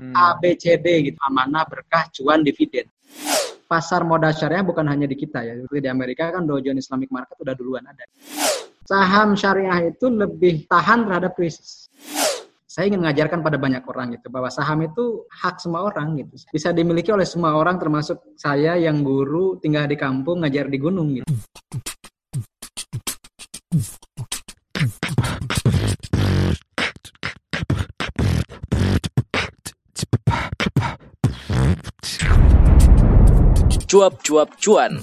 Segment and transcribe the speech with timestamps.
[0.00, 0.16] hmm.
[0.16, 1.18] A, B, C, D gitu.
[1.20, 2.88] Amanah, berkah, cuan, dividen.
[3.68, 5.54] Pasar modal syariah bukan hanya di kita ya.
[5.60, 8.02] Seperti di Amerika kan Dow Jones Islamic Market udah duluan ada.
[8.88, 11.86] Saham syariah itu lebih tahan terhadap krisis.
[12.70, 16.38] Saya ingin mengajarkan pada banyak orang gitu bahwa saham itu hak semua orang gitu.
[16.54, 21.18] Bisa dimiliki oleh semua orang termasuk saya yang guru tinggal di kampung ngajar di gunung
[21.18, 21.26] gitu.
[33.90, 35.02] Cuap-cuap cuan.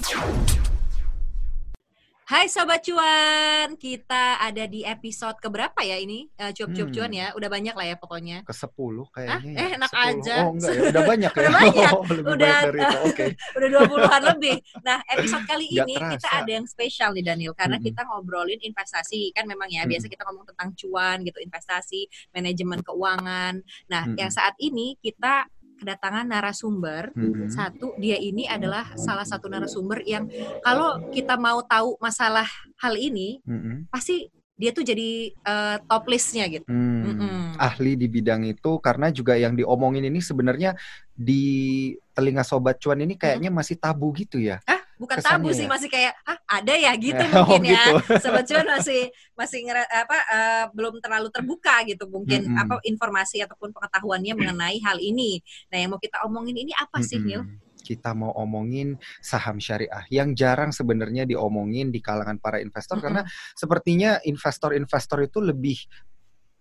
[2.24, 6.24] Hai Sobat Cuan, kita ada di episode keberapa ya ini?
[6.40, 6.96] Uh, cuap-cuap hmm.
[6.96, 8.48] cuan ya, udah banyak lah ya pokoknya.
[8.48, 9.60] Ke sepuluh kayaknya.
[9.60, 10.08] Ah, eh, enak 10.
[10.08, 10.36] aja.
[10.40, 11.40] Oh enggak ya, udah banyak ya?
[11.44, 11.90] udah banyak.
[11.96, 13.30] Oh, udah, banyak Okay.
[13.60, 14.56] udah 20-an lebih.
[14.80, 16.12] Nah, episode kali ini terasa.
[16.16, 17.84] kita ada yang spesial nih Daniel, karena hmm.
[17.92, 19.36] kita ngobrolin investasi.
[19.36, 19.92] Kan memang ya, hmm.
[19.92, 23.60] biasa kita ngomong tentang cuan gitu, investasi, manajemen keuangan.
[23.92, 24.16] Nah, hmm.
[24.16, 25.44] yang saat ini kita
[25.78, 27.14] kedatangan narasumber.
[27.14, 27.48] Mm-hmm.
[27.54, 30.26] Satu, dia ini adalah salah satu narasumber yang
[30.66, 32.46] kalau kita mau tahu masalah
[32.82, 33.88] hal ini, mm-hmm.
[33.88, 34.26] pasti
[34.58, 36.66] dia tuh jadi uh, top listnya gitu.
[36.66, 37.62] Hmm, mm-hmm.
[37.62, 40.74] Ahli di bidang itu karena juga yang diomongin ini sebenarnya
[41.14, 43.62] di telinga sobat cuan ini kayaknya mm-hmm.
[43.62, 44.58] masih tabu gitu ya.
[44.66, 44.77] Ah?
[44.98, 45.70] Bukan tabu sih ya?
[45.70, 48.18] masih kayak ah ada ya gitu oh, mungkin ya gitu.
[48.22, 49.02] sobat cuan masih
[49.38, 52.62] masih ngera, apa uh, belum terlalu terbuka gitu mungkin mm -hmm.
[52.66, 55.38] apa informasi ataupun pengetahuannya mengenai hal ini
[55.70, 57.30] nah yang mau kita omongin ini apa sih mm -hmm.
[57.30, 57.42] Nil
[57.78, 63.06] kita mau omongin saham syariah yang jarang sebenarnya diomongin di kalangan para investor mm -hmm.
[63.08, 63.22] karena
[63.56, 65.78] sepertinya investor-investor itu lebih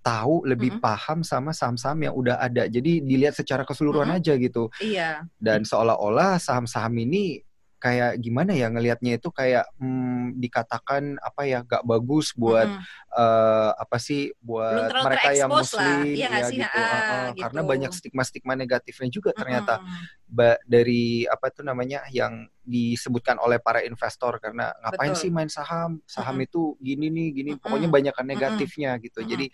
[0.07, 0.87] tahu, lebih mm -hmm.
[0.87, 2.63] paham sama saham-saham yang udah ada.
[2.71, 4.23] Jadi dilihat secara keseluruhan mm -hmm.
[4.23, 4.63] aja gitu.
[4.79, 5.27] Iya.
[5.35, 7.43] Dan seolah-olah saham-saham ini
[7.77, 13.71] kayak gimana ya ngelihatnya itu kayak hmm, dikatakan apa ya gak bagus buat mm uh,
[13.73, 16.61] apa sih buat mereka yang muslim iya ya sih?
[16.61, 16.69] gitu.
[16.69, 19.81] Uh, uh, gitu karena banyak stigma-stigma negatifnya juga ternyata
[20.27, 25.21] ba dari apa tuh namanya yang disebutkan oleh para investor karena ngapain Betul.
[25.23, 26.47] sih main saham saham mm -hmm.
[26.51, 27.63] itu gini nih gini mm -hmm.
[27.63, 29.05] pokoknya banyak negatifnya mm -hmm.
[29.07, 29.33] gitu mm -hmm.
[29.33, 29.45] jadi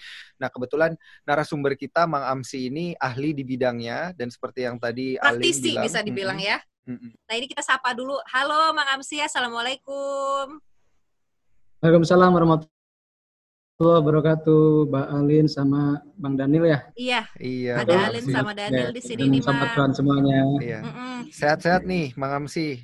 [0.41, 0.91] nah kebetulan
[1.23, 5.99] narasumber kita Mang Amsi ini ahli di bidangnya dan seperti yang tadi praktisi bilang, bisa
[6.01, 6.57] dibilang mm -hmm.
[6.57, 8.19] ya Nah ini kita sapa dulu.
[8.27, 10.59] Halo Mang Amsi, Assalamualaikum.
[11.79, 14.91] Waalaikumsalam warahmatullahi wabarakatuh.
[14.91, 16.79] Mbak Alin sama Bang Daniel ya?
[16.99, 17.21] Iya.
[17.39, 17.73] Iya.
[17.87, 19.95] Ada Alin sama Daniel ya, di sini nih, Mang.
[19.95, 20.39] semuanya.
[20.59, 20.79] Iya.
[21.31, 22.83] Sehat-sehat nih, Mang Amsi.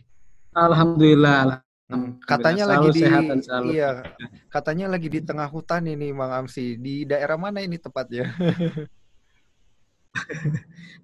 [0.56, 1.60] Alhamdulillah.
[1.90, 4.06] Hmm, katanya lagi di sehat dan iya
[4.54, 8.30] katanya lagi di tengah hutan ini Mang Amsi di daerah mana ini tepatnya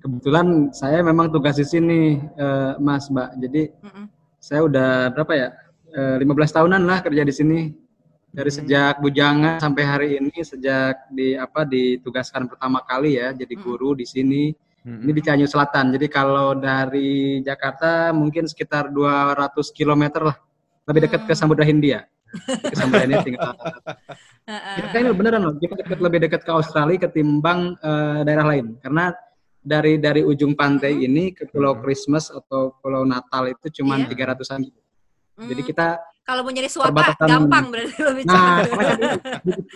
[0.03, 3.29] Kebetulan saya memang tugas di sini, uh, Mas, Mbak.
[3.41, 4.05] Jadi mm -mm.
[4.37, 5.49] saya udah berapa ya?
[5.95, 7.59] Uh, eh, 15 tahunan lah kerja di sini.
[8.35, 8.57] Dari mm.
[8.61, 14.05] sejak bujangan sampai hari ini, sejak di apa ditugaskan pertama kali ya, jadi guru di
[14.05, 14.51] sini.
[14.85, 14.99] Mm.
[15.07, 15.95] Ini di Cianjur Selatan.
[15.95, 20.37] Jadi kalau dari Jakarta mungkin sekitar 200 km lah,
[20.85, 22.05] lebih dekat ke Samudra Hindia.
[22.77, 23.53] Samudra Hindia tinggal.
[24.77, 28.77] kita ini beneran loh, kita dekat lebih dekat ke Australia ketimbang uh, daerah lain.
[28.79, 29.13] Karena
[29.65, 31.05] dari dari ujung pantai hmm.
[31.09, 31.81] ini ke Pulau.
[31.81, 34.05] Christmas atau Pulau Natal itu cuma iya.
[34.05, 34.29] tiga yeah.
[34.37, 34.59] ratusan.
[35.35, 35.49] Hmm.
[35.49, 38.65] Jadi kita kalau mau nyari suaka gampang berarti lebih Nah,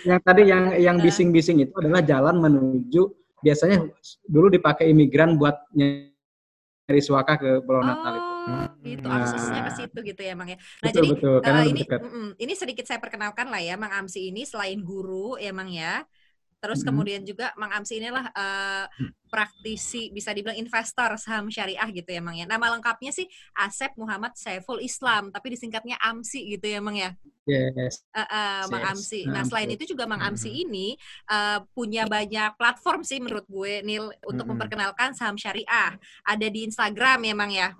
[0.02, 3.06] yang tadi yang yang bising-bising itu adalah jalan menuju
[3.46, 3.86] biasanya
[4.26, 8.29] dulu dipakai imigran buat nyari suaka ke Pulau oh, Natal itu.
[8.48, 9.26] Oh, gitu nah.
[9.26, 10.58] aksesnya ke situ gitu ya, Mang ya.
[10.58, 14.32] Nah, betul, jadi betul, uh, ini mm, ini sedikit saya perkenalkan lah ya, Mang Amsi
[14.32, 16.08] ini selain guru ya, Mang ya
[16.60, 16.88] Terus mm-hmm.
[16.92, 18.86] kemudian juga Mang Amsi inilah uh,
[19.32, 22.44] praktisi bisa dibilang investor saham syariah gitu ya Mang ya.
[22.44, 27.16] Nama lengkapnya sih Asep Muhammad Saiful Islam, tapi disingkatnya Amsi gitu ya Mang ya.
[27.48, 28.04] Yes.
[28.12, 28.92] Uh, uh, Mang yes.
[28.92, 29.22] Amsi.
[29.26, 30.64] Nah, selain itu juga Mang Amsi mm-hmm.
[30.68, 30.88] ini
[31.32, 35.96] uh, punya banyak platform sih menurut gue Nil untuk memperkenalkan saham syariah.
[36.28, 37.72] Ada di Instagram ya Mang ya.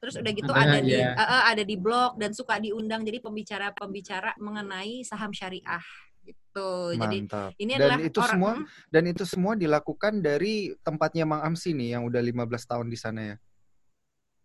[0.00, 3.20] Terus udah gitu ada, ada di uh, uh, ada di blog dan suka diundang jadi
[3.20, 5.84] pembicara-pembicara mengenai saham syariah
[6.24, 6.96] gitu.
[6.96, 7.52] Mantap.
[7.52, 8.66] Jadi ini dan adalah itu orang, semua hmm?
[8.88, 13.20] dan itu semua dilakukan dari tempatnya Mang Amsi nih yang udah 15 tahun di sana
[13.20, 13.36] ya.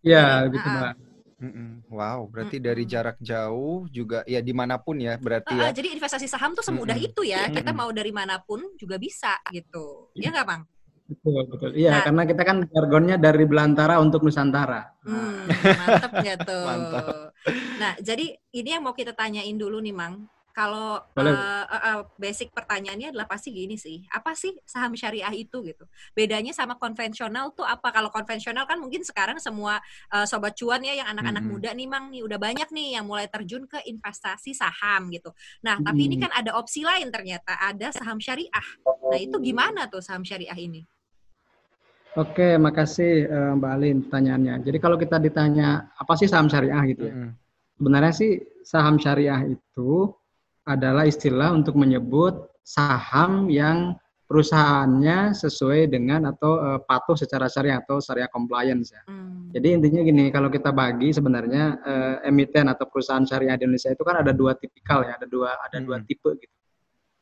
[0.06, 0.94] Iya, gitu, Mbak.
[1.92, 2.68] Wow, berarti mm-mm.
[2.72, 5.76] dari jarak jauh juga ya di mana pun ya berarti uh, ya.
[5.76, 7.10] jadi investasi saham tuh semudah mm-mm.
[7.12, 7.52] itu ya.
[7.52, 10.10] Kita mau dari mana pun juga bisa gitu.
[10.16, 10.62] Ya nggak bang?
[11.06, 11.72] Betul betul.
[11.78, 14.90] Iya nah, karena kita kan jargonnya dari belantara untuk nusantara.
[15.06, 16.66] Hmm, mantep ya tuh.
[16.66, 17.06] Mantap.
[17.78, 18.26] Nah jadi
[18.58, 20.26] ini yang mau kita tanyain dulu nih mang.
[20.56, 25.60] Kalau uh, uh, uh, basic pertanyaannya adalah pasti gini sih, apa sih saham syariah itu
[25.68, 25.84] gitu?
[26.16, 27.92] Bedanya sama konvensional tuh apa?
[27.92, 29.84] Kalau konvensional kan mungkin sekarang semua
[30.16, 31.52] uh, sobat cuan ya yang anak-anak hmm.
[31.60, 35.36] muda nih mang nih udah banyak nih yang mulai terjun ke investasi saham gitu.
[35.60, 35.92] Nah, hmm.
[35.92, 38.68] tapi ini kan ada opsi lain ternyata ada saham syariah.
[39.12, 40.88] Nah, itu gimana tuh saham syariah ini?
[42.16, 44.56] Oke, makasih uh, Mbak Alin pertanyaannya.
[44.64, 47.14] Jadi kalau kita ditanya apa sih saham syariah gitu ya?
[47.14, 47.32] Mm -hmm.
[47.76, 48.32] Sebenarnya sih
[48.64, 49.92] saham syariah itu
[50.64, 58.02] adalah istilah untuk menyebut saham yang perusahaannya sesuai dengan atau uh, patuh secara syariah atau
[58.02, 59.06] syariah compliance ya.
[59.06, 59.54] Hmm.
[59.54, 64.02] Jadi intinya gini, kalau kita bagi sebenarnya uh, emiten atau perusahaan syariah di Indonesia itu
[64.02, 65.86] kan ada dua tipikal ya, ada dua ada hmm.
[65.86, 66.55] dua tipe gitu.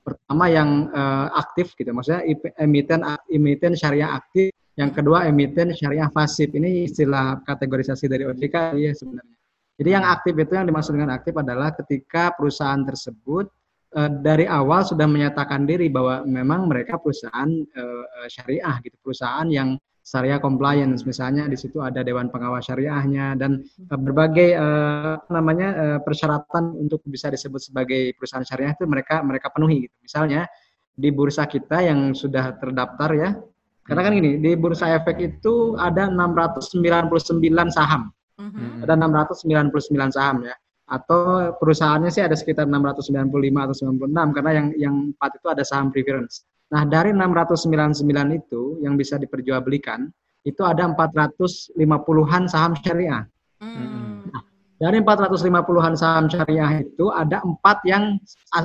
[0.04, 2.28] Pertama yang uh, aktif gitu, maksudnya
[2.60, 6.52] emiten emiten syariah aktif, yang kedua emiten syariah pasif.
[6.52, 9.38] Ini istilah kategorisasi dari OJK ya sebenarnya.
[9.80, 13.48] Jadi yang aktif itu yang dimaksud dengan aktif adalah ketika perusahaan tersebut
[13.96, 19.80] uh, dari awal sudah menyatakan diri bahwa memang mereka perusahaan uh, syariah gitu, perusahaan yang
[20.04, 26.00] syariah compliance misalnya di situ ada dewan pengawas syariahnya dan uh, berbagai uh, namanya uh,
[26.04, 29.96] persyaratan untuk bisa disebut sebagai perusahaan syariah itu mereka mereka penuhi gitu.
[30.04, 30.44] Misalnya
[30.94, 33.32] di bursa kita yang sudah terdaftar ya.
[33.84, 37.12] Karena kan ini di bursa efek itu ada 699
[37.68, 38.16] saham.
[38.40, 38.88] Mm-hmm.
[38.88, 44.96] Ada 699 saham ya atau perusahaannya sih ada sekitar 695 atau 96 karena yang yang
[45.16, 46.44] empat itu ada saham preference.
[46.74, 48.02] Nah, dari 699
[48.34, 50.10] itu yang bisa diperjualbelikan
[50.44, 53.24] itu ada 450-an saham syariah.
[53.62, 54.26] Hmm.
[54.28, 54.42] Nah,
[54.82, 58.18] dari 450-an saham syariah itu ada empat yang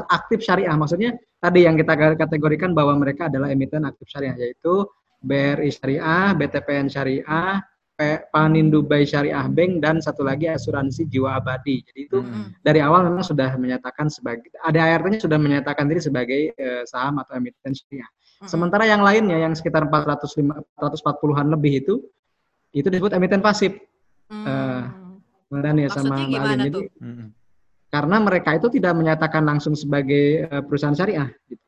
[0.08, 0.72] aktif syariah.
[0.72, 4.88] Maksudnya tadi yang kita kategorikan bahwa mereka adalah emiten aktif syariah yaitu
[5.18, 7.58] BRI Syariah, BTPN Syariah,
[8.30, 11.82] Panin Dubai Syariah Bank dan satu lagi asuransi jiwa abadi.
[11.82, 12.62] Jadi itu hmm.
[12.62, 17.34] dari awal memang sudah menyatakan sebagai ada ART-nya sudah menyatakan diri sebagai uh, saham atau
[17.34, 18.06] emiten syariah.
[18.38, 18.46] Hmm.
[18.46, 21.94] Sementara yang lainnya yang sekitar 440-an lebih itu
[22.70, 23.74] itu disebut emiten pasif.
[24.30, 24.46] Hmm.
[24.46, 26.58] Uh, dan ya sama Mbak Alin.
[26.70, 27.26] Jadi hmm.
[27.90, 31.67] karena mereka itu tidak menyatakan langsung sebagai uh, perusahaan syariah gitu.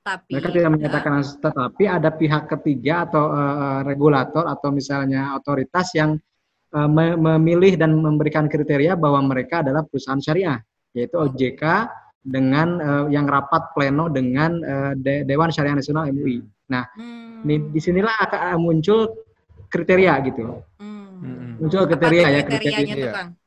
[0.00, 5.92] Tapi mereka tidak menyatakan uh, tetapi ada pihak ketiga atau uh, regulator atau misalnya otoritas
[5.92, 6.16] yang
[6.72, 6.88] uh,
[7.20, 10.56] memilih dan memberikan kriteria bahwa mereka adalah perusahaan syariah
[10.96, 11.62] yaitu OJK
[12.20, 16.44] dengan uh, yang rapat pleno dengan uh, De Dewan Syariah Nasional MUI.
[16.72, 17.44] Nah, hmm.
[17.44, 19.08] ini di sinilah akan muncul
[19.68, 20.64] kriteria gitu.
[20.80, 21.60] Hmm.
[21.60, 22.84] Muncul kriteria ya kriteria.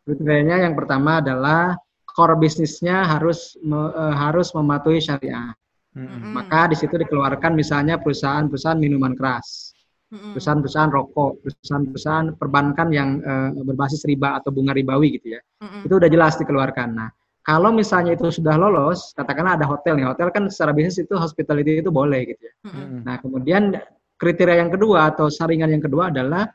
[0.06, 1.78] Kriterianya yang pertama adalah
[2.14, 5.54] core bisnisnya harus me, uh, harus mematuhi syariah.
[5.94, 6.34] Hmm.
[6.34, 9.74] Maka di situ dikeluarkan misalnya perusahaan-perusahaan minuman keras,
[10.10, 15.42] perusahaan-perusahaan rokok, perusahaan-perusahaan perbankan yang uh, berbasis riba atau bunga ribawi gitu ya.
[15.62, 15.86] Hmm.
[15.86, 16.90] Itu udah jelas dikeluarkan.
[16.94, 17.10] Nah,
[17.44, 21.82] kalau misalnya itu sudah lolos, katakanlah ada hotel nih, hotel kan secara bisnis itu hospitality
[21.82, 22.54] itu boleh gitu ya.
[22.70, 23.06] Hmm.
[23.06, 23.78] Nah, kemudian
[24.18, 26.48] kriteria yang kedua atau saringan yang kedua adalah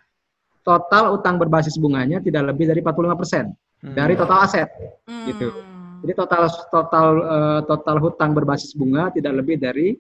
[0.65, 3.49] total utang berbasis bunganya tidak lebih dari 45%
[3.85, 3.95] hmm.
[3.97, 4.69] dari total aset
[5.09, 5.25] hmm.
[5.29, 5.49] gitu.
[6.05, 9.99] Jadi total total uh, total hutang berbasis bunga tidak lebih dari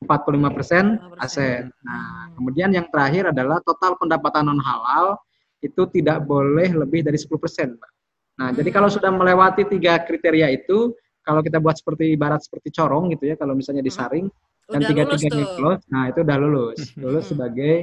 [0.00, 1.68] 45% aset.
[1.84, 5.20] Nah, kemudian yang terakhir adalah total pendapatan non halal
[5.60, 7.90] itu tidak boleh lebih dari 10%, Mbak.
[8.40, 8.56] Nah, hmm.
[8.56, 13.28] jadi kalau sudah melewati tiga kriteria itu, kalau kita buat seperti ibarat seperti corong gitu
[13.28, 14.72] ya, kalau misalnya disaring hmm.
[14.72, 16.80] dan tiga-tiganya close, nah itu udah lulus.
[16.96, 17.32] Lulus hmm.
[17.36, 17.74] sebagai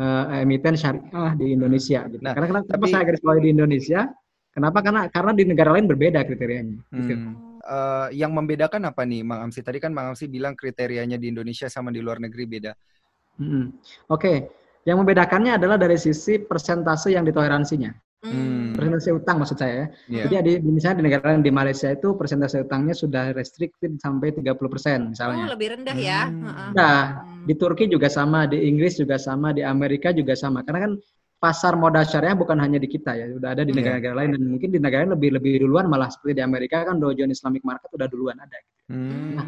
[0.00, 2.24] uh, emiten syariah di Indonesia gitu.
[2.24, 4.00] Nah, Karena kenapa tapi, saya garis bawahi di Indonesia?
[4.58, 4.82] Kenapa?
[4.82, 6.82] Karena karena di negara lain berbeda kriterianya.
[6.90, 7.14] Gitu.
[7.14, 7.34] Hmm.
[7.62, 9.62] Uh, yang membedakan apa nih, Mang Amsi?
[9.62, 12.72] Tadi kan Mang Amsi bilang kriterianya di Indonesia sama di luar negeri beda.
[13.38, 13.70] Hmm.
[14.10, 14.36] Oke, okay.
[14.82, 17.94] yang membedakannya adalah dari sisi persentase yang ditoleransinya.
[18.18, 18.74] Hmm.
[18.74, 20.26] Persentase utang maksud saya ya.
[20.26, 20.42] Yeah.
[20.42, 25.14] Jadi di, misalnya di negara lain di Malaysia itu persentase utangnya sudah restricted sampai 30%
[25.14, 25.46] misalnya.
[25.46, 26.26] Oh, lebih rendah ya.
[26.26, 26.74] Hmm.
[26.74, 30.66] Nah, di Turki juga sama, di Inggris juga sama, di Amerika juga sama.
[30.66, 30.92] Karena kan
[31.38, 33.78] pasar modal syariah bukan hanya di kita ya, sudah ada di iya.
[33.78, 36.98] negara-negara lain dan mungkin di negara lain lebih lebih duluan malah seperti di Amerika kan
[36.98, 38.58] Dow Jones Islamic Market udah duluan ada.
[38.58, 38.74] Gitu.
[38.90, 39.32] Hmm.
[39.38, 39.46] Nah,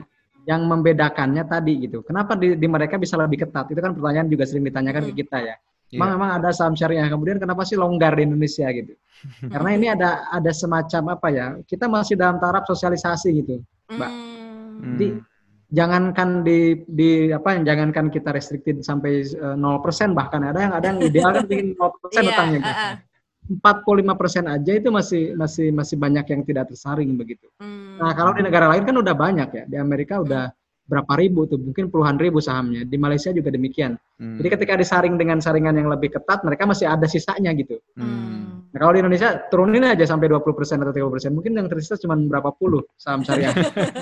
[0.49, 2.01] yang membedakannya tadi gitu.
[2.07, 3.69] Kenapa di, di mereka bisa lebih ketat?
[3.69, 5.11] Itu kan pertanyaan juga sering ditanyakan hmm.
[5.13, 5.57] ke kita ya.
[5.91, 5.99] Yeah.
[5.99, 7.11] Memang, memang ada saham syariah.
[7.11, 8.95] Kemudian kenapa sih longgar di Indonesia gitu?
[9.53, 11.47] Karena ini ada ada semacam apa ya?
[11.67, 14.11] Kita masih dalam taraf sosialisasi gitu, Mbak.
[14.11, 14.97] Hmm.
[14.97, 15.09] Jadi
[15.71, 20.87] jangankan di di apa yang jangankan kita restricted sampai eh, 0% bahkan ada yang ada
[20.91, 22.75] yang ideal kan bikin 0% yeah, utangnya gitu.
[22.75, 22.97] Uh, uh.
[23.51, 27.51] 45% aja itu masih masih masih banyak yang tidak tersaring begitu.
[27.59, 27.99] Hmm.
[27.99, 29.65] Nah, kalau di negara lain kan udah banyak ya.
[29.67, 30.55] Di Amerika udah
[30.91, 32.83] berapa ribu tuh, mungkin puluhan ribu sahamnya.
[32.83, 33.95] Di Malaysia juga demikian.
[34.19, 34.43] Hmm.
[34.43, 37.79] Jadi ketika disaring dengan saringan yang lebih ketat, mereka masih ada sisanya gitu.
[37.95, 38.67] Hmm.
[38.75, 40.43] Nah, kalau di Indonesia turunin aja sampai 20%
[40.83, 43.55] atau 30%, mungkin yang tersisa cuma berapa puluh saham syariah.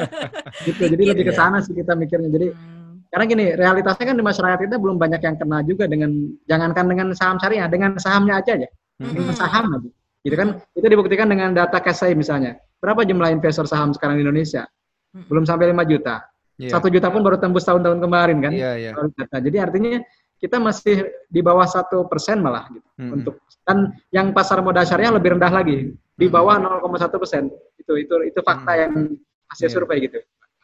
[0.68, 0.88] gitu.
[0.88, 2.32] Jadi lebih ke sana sih kita mikirnya.
[2.32, 3.12] Jadi hmm.
[3.12, 6.10] karena gini, realitasnya kan di masyarakat kita belum banyak yang kena juga dengan
[6.48, 8.68] jangankan dengan saham syariah, dengan sahamnya aja ya.
[9.04, 9.12] Hmm.
[9.12, 9.90] Dengan saham aja.
[10.24, 10.48] Gitu kan?
[10.72, 12.56] Itu dibuktikan dengan data cash misalnya.
[12.80, 14.64] Berapa jumlah investor saham sekarang di Indonesia?
[15.12, 15.28] Hmm.
[15.28, 16.24] Belum sampai 5 juta.
[16.58, 16.74] Yeah.
[16.74, 18.50] Satu juta pun baru tembus tahun-tahun kemarin kan.
[18.50, 19.38] Yeah, yeah.
[19.38, 20.02] Jadi artinya
[20.38, 23.10] kita masih di bawah satu persen malah gitu hmm.
[23.10, 23.34] untuk
[23.66, 26.34] dan yang pasar modal syariah lebih rendah lagi di hmm.
[26.34, 28.80] bawah 0,1 persen itu itu itu fakta hmm.
[28.80, 28.92] yang
[29.50, 29.74] hasil yeah.
[29.74, 30.18] survei gitu.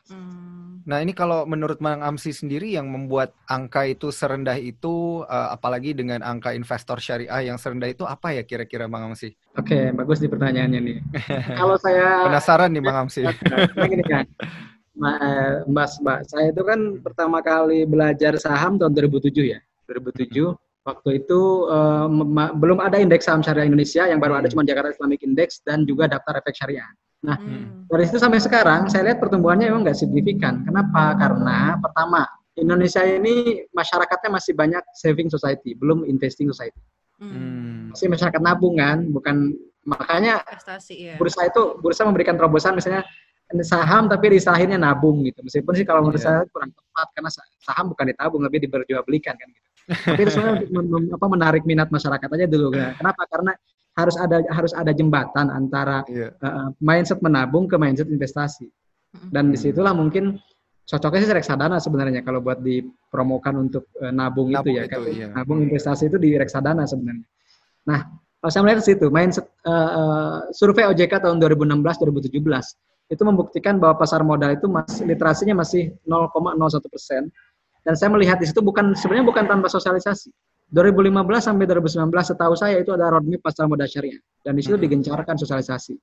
[0.09, 0.55] Hmm.
[0.85, 5.97] Nah ini kalau menurut Mang Amsi sendiri yang membuat angka itu serendah itu uh, apalagi
[5.97, 9.33] dengan angka investor syariah yang serendah itu apa ya kira-kira Mang Amsi?
[9.57, 10.99] Oke okay, bagus di pertanyaannya nih.
[11.61, 13.25] kalau saya penasaran nih Mang Amsi.
[13.75, 14.29] gini kan,
[15.67, 19.59] Mas Mbak, saya itu kan pertama kali belajar saham tahun 2007 ya.
[19.91, 22.07] 2007 waktu itu uh,
[22.55, 24.55] belum ada indeks saham syariah Indonesia yang baru ada hmm.
[24.55, 26.89] cuma Jakarta Islamic Index dan juga daftar efek syariah.
[27.25, 27.89] Nah, hmm.
[27.89, 30.61] dari situ sampai sekarang saya lihat pertumbuhannya memang nggak signifikan.
[30.63, 31.17] Kenapa?
[31.17, 36.79] Karena pertama, Indonesia ini masyarakatnya masih banyak saving society, belum investing society.
[37.17, 37.91] Hmm.
[37.97, 39.57] Masih masyarakat nabungan, bukan
[39.89, 41.15] makanya Investasi, ya.
[41.21, 43.05] bursa itu bursa memberikan terobosan misalnya
[43.63, 45.45] saham tapi disahinnya nabung gitu.
[45.47, 46.43] Meskipun sih kalau menurut yeah.
[46.43, 47.31] saya kurang tepat karena
[47.63, 49.69] saham bukan ditabung tapi diperjualbelikan kan gitu.
[49.85, 52.73] tapi itu sebenarnya untuk apa menarik minat masyarakat aja dulu.
[52.73, 53.23] Kenapa?
[53.29, 53.53] Karena
[53.95, 56.35] harus ada harus ada jembatan antara yeah.
[56.43, 56.51] Iya.
[56.51, 58.67] uh, mindset menabung ke mindset investasi.
[59.31, 60.43] Dan di situlah mungkin
[60.91, 64.85] cocoknya sih reksadana sebenarnya kalau buat dipromokan untuk uh, nabung, nabung itu ya.
[64.91, 65.27] Itu, iya.
[65.31, 67.29] Nabung investasi itu di reksadana sebenarnya.
[67.87, 68.01] Nah,
[68.43, 72.35] kalau saya melihat situ mindset uh, uh, survei OJK tahun 2016 2017
[73.13, 77.29] itu membuktikan bahwa pasar modal itu masih literasinya masih 0,01 persen.
[77.85, 80.33] Dan saya melihat di situ bukan sebenarnya bukan tanpa sosialisasi
[80.73, 84.85] 2015 sampai 2019 setahu saya itu ada roadmap pasar modal syariah dan di situ hmm.
[84.89, 85.95] digencarkan sosialisasi.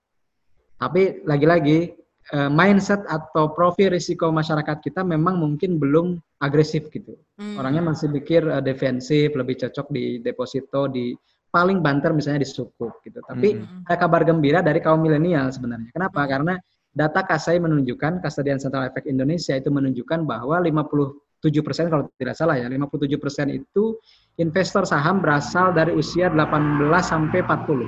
[0.77, 1.93] Tapi lagi-lagi
[2.33, 7.17] uh, mindset atau profil risiko masyarakat kita memang mungkin belum agresif gitu.
[7.37, 7.57] Hmm.
[7.57, 11.13] Orangnya masih pikir uh, defensif, lebih cocok di deposito, di
[11.51, 13.19] paling banter misalnya di sukuk gitu.
[13.25, 13.89] Tapi hmm.
[13.89, 15.91] ada kabar gembira dari kaum milenial sebenarnya.
[15.91, 16.23] Kenapa?
[16.25, 16.55] Karena
[16.91, 22.59] data KSAI menunjukkan, Kastadian Central Efek Indonesia itu menunjukkan bahwa 57 persen kalau tidak salah
[22.59, 23.95] ya, 57 persen itu
[24.37, 27.87] investor saham berasal dari usia 18 sampai 40.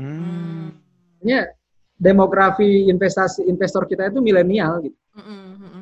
[0.00, 0.76] Hmm.
[1.24, 1.48] Ya,
[1.96, 4.96] demografi investasi investor kita itu milenial gitu.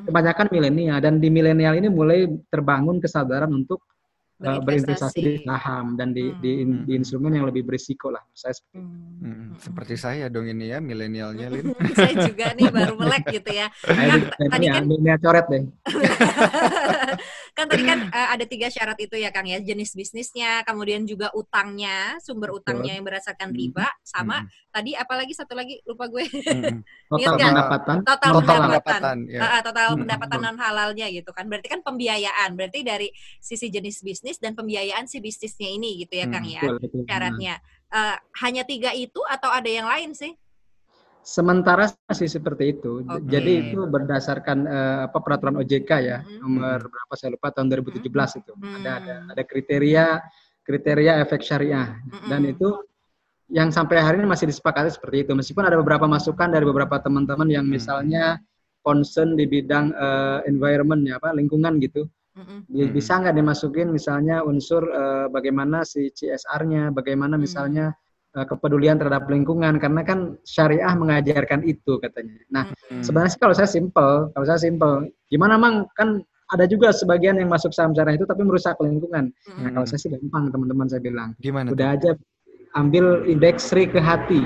[0.09, 3.83] Kebanyakan milenial dan di milenial ini mulai terbangun kesadaran untuk
[4.39, 6.39] berinvestasi, berinvestasi di saham dan di, hmm.
[6.39, 6.51] di,
[6.87, 8.23] di instrumen yang lebih berisiko lah.
[8.31, 9.19] Saya seperti hmm.
[9.19, 9.47] Hmm.
[9.59, 11.75] Seperti saya dong ini ya milenialnya Lin.
[11.99, 13.67] saya juga nih baru melek gitu ya.
[13.83, 15.63] Kan, tadi kan milenial coret deh.
[17.59, 21.27] kan tadi kan uh, ada tiga syarat itu ya Kang ya jenis bisnisnya, kemudian juga
[21.35, 24.71] utangnya, sumber utangnya yang berdasarkan riba, sama hmm.
[24.71, 26.25] tadi apalagi satu lagi lupa gue.
[26.49, 26.81] Hmm.
[27.09, 27.97] Total pendapatan.
[28.05, 29.17] Total, total pendapatan.
[29.29, 29.39] Ya.
[29.41, 29.99] Uh, total hmm.
[30.05, 31.45] pendapatan non halalnya gitu kan.
[31.49, 32.49] Berarti kan pembiayaan.
[32.53, 33.07] Berarti dari
[33.39, 37.55] sisi jenis bisnis dan pembiayaan si bisnisnya ini gitu ya Kang hmm, ya betul, syaratnya.
[37.89, 40.37] Uh, hanya tiga itu atau ada yang lain sih?
[41.29, 43.05] Sementara masih seperti itu.
[43.05, 43.37] Okay.
[43.37, 46.41] Jadi itu berdasarkan uh, apa peraturan OJK ya mm-hmm.
[46.41, 48.41] nomor berapa saya lupa tahun 2017 mm-hmm.
[48.41, 48.53] itu.
[48.57, 48.75] Mm-hmm.
[48.81, 50.05] Ada ada ada kriteria
[50.65, 52.29] kriteria efek syariah mm-hmm.
[52.33, 52.69] dan itu
[53.53, 55.37] yang sampai hari ini masih disepakati seperti itu.
[55.37, 58.41] Meskipun ada beberapa masukan dari beberapa teman-teman yang misalnya
[58.81, 62.09] concern di bidang uh, environment ya apa lingkungan gitu.
[62.41, 62.89] Mm-hmm.
[62.89, 69.81] Bisa nggak dimasukin misalnya unsur uh, bagaimana si CSR-nya, bagaimana misalnya uh, kepedulian terhadap lingkungan
[69.81, 72.37] karena kan syariah mengajarkan itu katanya.
[72.53, 73.01] Nah, mm-hmm.
[73.01, 77.49] sebenarnya sih kalau saya simple, kalau saya simple, gimana mang kan ada juga sebagian yang
[77.49, 79.33] masuk saham syariah itu tapi merusak lingkungan.
[79.33, 79.61] Mm-hmm.
[79.65, 81.29] Nah, kalau saya sih gampang teman-teman saya bilang.
[81.41, 81.73] Gimana?
[81.73, 81.97] Udah tuh?
[81.97, 82.11] aja
[82.77, 84.45] ambil indeks Sri ke hati.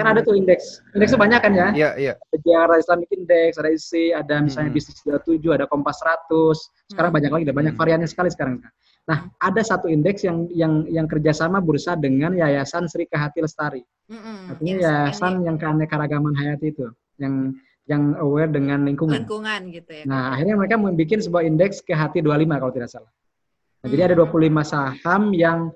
[0.00, 0.80] Kan ada tuh indeks.
[0.96, 1.20] Indeks hmm.
[1.20, 1.68] banyak kan ya?
[1.76, 2.12] Iya, iya.
[2.32, 4.78] Ada Islamic Index, ada IC, ada misalnya hmm.
[4.80, 6.90] Bisnis 27, ada Kompas 100.
[6.90, 7.18] Sekarang hmm.
[7.20, 7.80] banyak lagi, ada banyak hmm.
[7.80, 8.64] variannya sekali sekarang.
[9.08, 13.82] Nah, ada satu indeks yang yang yang kerjasama bursa dengan Yayasan Sri Kahati Lestari.
[14.06, 14.54] Hmm.
[14.54, 16.86] Artinya yes, yayasan yang keanekaragaman hayati itu,
[17.18, 17.54] yang
[17.90, 19.26] yang aware dengan lingkungan.
[19.26, 20.04] Lingkungan gitu ya.
[20.06, 23.10] Nah, akhirnya mereka membuat sebuah indeks ke hati 25 kalau tidak salah.
[23.10, 23.92] Nah, hmm.
[23.96, 25.74] jadi ada 25 saham yang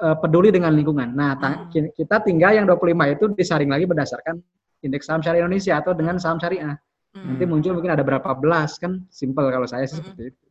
[0.00, 1.12] uh, peduli dengan lingkungan.
[1.12, 1.94] Nah, hmm.
[1.94, 4.40] kita tinggal yang 25 itu disaring lagi berdasarkan
[4.80, 6.74] indeks saham syariah Indonesia atau dengan saham syariah.
[7.12, 7.34] Hmm.
[7.34, 9.92] Nanti muncul mungkin ada berapa belas kan simple kalau saya hmm.
[9.92, 10.44] seperti itu.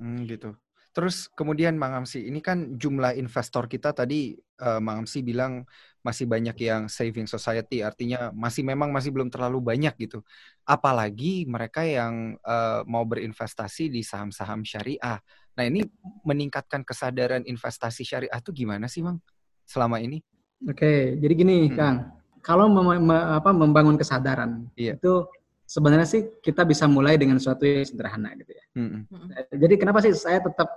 [0.00, 0.50] Hmm, gitu.
[0.90, 5.62] Terus kemudian Mang Amsi, ini kan jumlah investor kita tadi uh, Mang Amsi bilang
[6.02, 10.26] masih banyak yang saving society, artinya masih memang masih belum terlalu banyak gitu.
[10.66, 15.22] Apalagi mereka yang uh, mau berinvestasi di saham-saham syariah.
[15.60, 15.84] Nah ini
[16.24, 19.20] meningkatkan kesadaran investasi syariah itu gimana sih bang
[19.68, 20.24] selama ini?
[20.64, 21.76] Oke, jadi gini hmm.
[21.76, 21.96] Kang,
[22.40, 24.96] kalau mem mem apa, membangun kesadaran iya.
[24.96, 25.28] itu
[25.68, 28.64] sebenarnya sih kita bisa mulai dengan sesuatu yang sederhana gitu ya.
[28.72, 29.04] Hmm.
[29.52, 30.72] Jadi kenapa sih saya tetap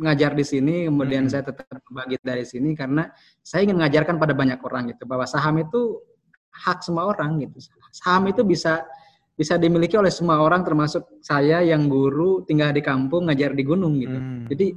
[0.00, 1.32] ngajar di sini, kemudian hmm.
[1.36, 3.12] saya tetap berbagi dari sini karena
[3.44, 6.00] saya ingin mengajarkan pada banyak orang gitu bahwa saham itu
[6.48, 7.60] hak semua orang gitu.
[7.92, 8.88] Saham itu bisa
[9.38, 13.94] bisa dimiliki oleh semua orang termasuk saya yang guru tinggal di kampung ngajar di gunung
[14.02, 14.18] gitu.
[14.18, 14.50] Hmm.
[14.50, 14.74] Jadi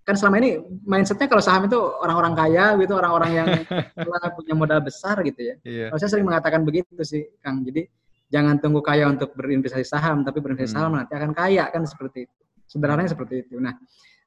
[0.00, 0.56] kan selama ini
[0.88, 3.48] mindsetnya kalau saham itu orang-orang kaya gitu orang-orang yang
[4.40, 5.54] punya modal besar gitu ya.
[5.60, 5.92] Yeah.
[5.92, 7.60] Kalau saya sering mengatakan begitu sih Kang.
[7.68, 7.84] Jadi
[8.32, 10.80] jangan tunggu kaya untuk berinvestasi saham tapi berinvestasi hmm.
[10.80, 12.36] saham nanti akan kaya kan seperti itu.
[12.64, 13.60] Sederhananya seperti itu.
[13.60, 13.76] Nah,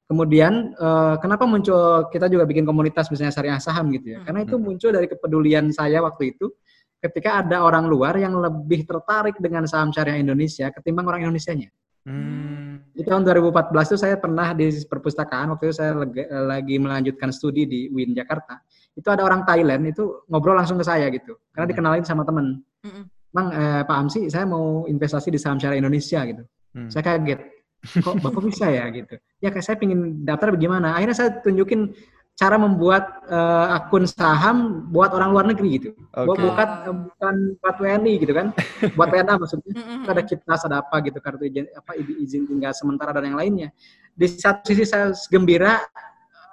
[0.06, 4.22] kemudian eh, kenapa muncul kita juga bikin komunitas misalnya syariah saham gitu ya?
[4.22, 4.26] Hmm.
[4.30, 4.66] Karena itu hmm.
[4.70, 6.54] muncul dari kepedulian saya waktu itu
[7.02, 11.74] ketika ada orang luar yang lebih tertarik dengan saham syariah Indonesia ketimbang orang Indonesia-nya.
[12.02, 12.82] Hmm.
[12.94, 17.66] Di tahun 2014 itu saya pernah di perpustakaan waktu itu saya lagi, lagi melanjutkan studi
[17.66, 18.62] di UIN Jakarta.
[18.94, 21.38] Itu ada orang Thailand itu ngobrol langsung ke saya gitu.
[21.54, 21.74] Karena hmm.
[21.74, 22.62] dikenalin sama temen.
[22.86, 23.06] Hmm.
[23.32, 26.44] Bang, eh, Pak Amsi, saya mau investasi di saham syariah Indonesia gitu.
[26.74, 26.90] Hmm.
[26.90, 27.40] Saya kaget.
[27.82, 29.18] Kok Bapak bisa ya gitu.
[29.42, 30.94] Ya kayak saya pingin daftar bagaimana.
[30.98, 31.94] Akhirnya saya tunjukin
[32.42, 35.90] cara membuat uh, akun saham buat orang luar negeri gitu.
[36.10, 36.26] Okay.
[36.26, 36.70] Bukan
[37.06, 38.50] bukan buat WNI gitu kan.
[38.98, 39.74] buat WNA maksudnya.
[40.10, 43.70] ada kitas, ada apa gitu kartu izin apa izin tinggal sementara dan yang lainnya.
[44.18, 45.86] Di satu sisi saya gembira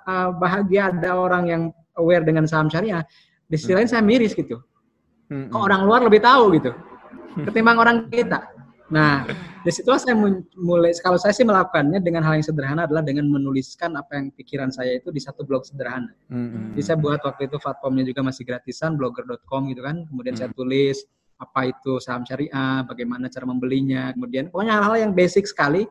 [0.05, 1.63] uh, bahagia ada orang yang
[1.97, 3.01] aware dengan saham syariah.
[3.49, 4.61] Di sisi lain saya miris gitu.
[5.33, 6.77] Kok orang luar lebih tahu gitu.
[7.49, 8.45] Ketimbang orang kita.
[8.89, 9.29] Nah,
[9.61, 10.17] di situ saya
[10.57, 14.73] mulai kalau saya sih melakukannya dengan hal yang sederhana adalah dengan menuliskan apa yang pikiran
[14.73, 16.09] saya itu di satu blog sederhana.
[16.33, 16.73] Mm-hmm.
[16.73, 20.09] Jadi saya buat waktu itu platformnya juga masih gratisan blogger.com gitu kan.
[20.09, 20.53] Kemudian mm-hmm.
[20.53, 21.05] saya tulis
[21.39, 25.85] apa itu saham syariah, bagaimana cara membelinya, kemudian pokoknya hal-hal yang basic sekali.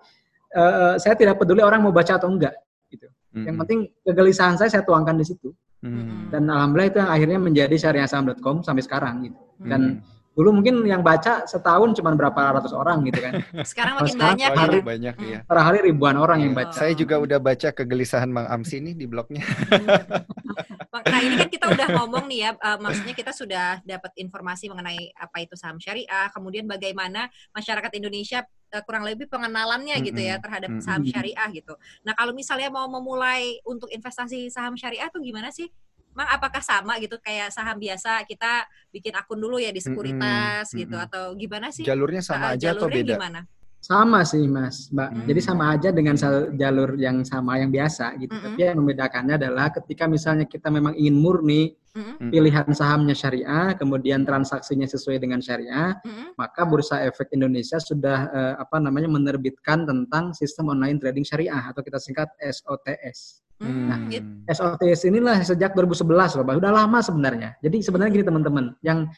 [0.57, 2.57] Uh, saya tidak peduli orang mau baca atau enggak
[2.89, 3.05] gitu.
[3.05, 3.45] Mm-hmm.
[3.45, 5.53] Yang penting kegelisahan saya saya tuangkan di situ.
[5.85, 6.33] Mm-hmm.
[6.33, 9.41] Dan alhamdulillah itu yang akhirnya menjadi syariahsaham.com sampai sekarang gitu.
[9.61, 13.41] Dan mm-hmm Dulu mungkin yang baca setahun cuma berapa ratus orang gitu kan.
[13.65, 14.51] Sekarang makin sekarang banyak.
[14.53, 15.39] Hari, banyak ya.
[15.41, 16.77] Per hari ribuan orang yang baca.
[16.77, 19.41] Saya juga udah baca kegelisahan Bang Amsi nih di blognya.
[21.09, 25.09] nah ini kan kita udah ngomong nih ya, uh, maksudnya kita sudah dapat informasi mengenai
[25.17, 28.45] apa itu saham syariah, kemudian bagaimana masyarakat Indonesia
[28.77, 30.09] uh, kurang lebih pengenalannya mm -hmm.
[30.13, 31.73] gitu ya terhadap saham syariah gitu.
[32.05, 35.65] Nah kalau misalnya mau memulai untuk investasi saham syariah tuh gimana sih?
[36.17, 40.73] Mang apakah sama gitu kayak saham biasa kita bikin akun dulu ya di sekuritas mm
[40.73, 40.81] -hmm.
[40.81, 41.85] gitu atau gimana sih?
[41.85, 43.21] Jalurnya sama aja atau beda?
[43.21, 43.45] Gimana?
[43.77, 45.09] Sama sih Mas, Mbak.
[45.13, 45.25] Hmm.
[45.29, 46.17] Jadi sama aja dengan
[46.57, 48.33] jalur yang sama yang biasa gitu.
[48.33, 48.43] Hmm.
[48.57, 52.29] Tapi yang membedakannya adalah ketika misalnya kita memang ingin murni hmm.
[52.29, 56.37] pilihan sahamnya syariah, kemudian transaksinya sesuai dengan syariah, hmm.
[56.37, 61.81] maka Bursa Efek Indonesia sudah uh, apa namanya menerbitkan tentang sistem online trading syariah atau
[61.81, 63.41] kita singkat SOTS.
[63.57, 63.89] Hmm.
[63.89, 63.99] Nah,
[64.53, 67.57] SOTS inilah sejak 2011 loh, Udah lama sebenarnya.
[67.65, 69.09] Jadi sebenarnya gini teman-teman, yang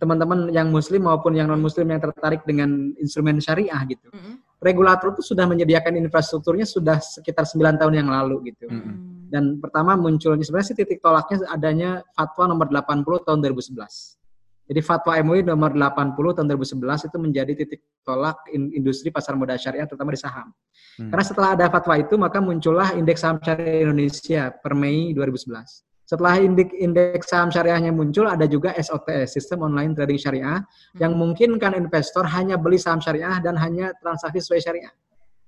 [0.00, 4.10] teman-teman yang muslim maupun yang non muslim yang tertarik dengan instrumen syariah gitu.
[4.10, 4.42] Hmm.
[4.58, 8.66] Regulator itu sudah menyediakan infrastrukturnya sudah sekitar 9 tahun yang lalu gitu.
[8.66, 9.13] Hmm.
[9.30, 14.24] Dan pertama munculnya sebenarnya sih titik tolaknya adanya fatwa nomor 80 tahun 2011.
[14.64, 19.84] Jadi fatwa MUI nomor 80 tahun 2011 itu menjadi titik tolak industri pasar modal syariah
[19.84, 20.48] terutama di saham.
[20.96, 21.12] Hmm.
[21.12, 25.84] Karena setelah ada fatwa itu maka muncullah indeks saham syariah Indonesia per Mei 2011.
[26.04, 31.00] Setelah indeks, indeks saham syariahnya muncul ada juga SOTS, sistem online trading syariah hmm.
[31.00, 34.92] yang memungkinkan investor hanya beli saham syariah dan hanya transaksi sesuai syariah.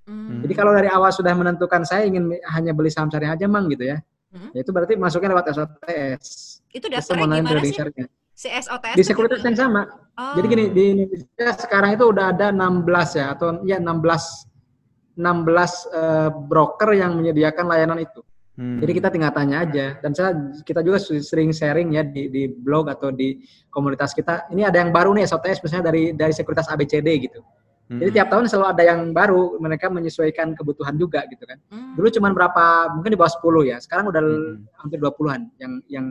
[0.07, 0.47] Hmm.
[0.47, 3.91] Jadi kalau dari awal sudah menentukan saya ingin hanya beli saham syariah aja mang gitu
[3.91, 3.99] ya.
[4.31, 4.55] Hmm.
[4.55, 6.27] Ya itu berarti masuknya lewat SOTS.
[6.71, 7.75] Itu daftarnya gimana sih?
[7.75, 8.09] Syariah.
[8.37, 9.83] CSOTS di sekuritas yang sama.
[10.15, 10.37] Oh.
[10.39, 16.29] Jadi gini di Indonesia sekarang itu udah ada 16 ya atau ya 16 16 uh,
[16.45, 18.21] broker yang menyediakan layanan itu.
[18.57, 18.81] Hmm.
[18.81, 22.93] Jadi kita tinggal tanya aja dan saya kita juga sering sharing ya di, di blog
[22.93, 23.41] atau di
[23.73, 24.49] komunitas kita.
[24.53, 27.41] Ini ada yang baru nih SOTS misalnya dari dari sekuritas ABCD gitu.
[27.87, 28.03] Hmm.
[28.03, 31.59] Jadi tiap tahun selalu ada yang baru, mereka menyesuaikan kebutuhan juga gitu kan.
[31.71, 31.95] Hmm.
[31.95, 33.79] Dulu cuma berapa, mungkin di bawah 10 ya.
[33.79, 34.75] Sekarang udah hmm.
[34.83, 36.07] hampir 20-an yang yang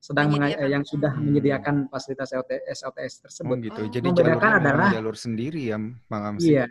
[0.00, 0.32] sedang
[0.64, 1.22] yang sudah hmm.
[1.28, 3.54] menyediakan fasilitas LTS LTS tersebut.
[3.54, 3.82] Oh, gitu.
[3.92, 6.56] Jadi membedakan adalah jalur sendiri ya, Bang Amsi.
[6.56, 6.66] Iya.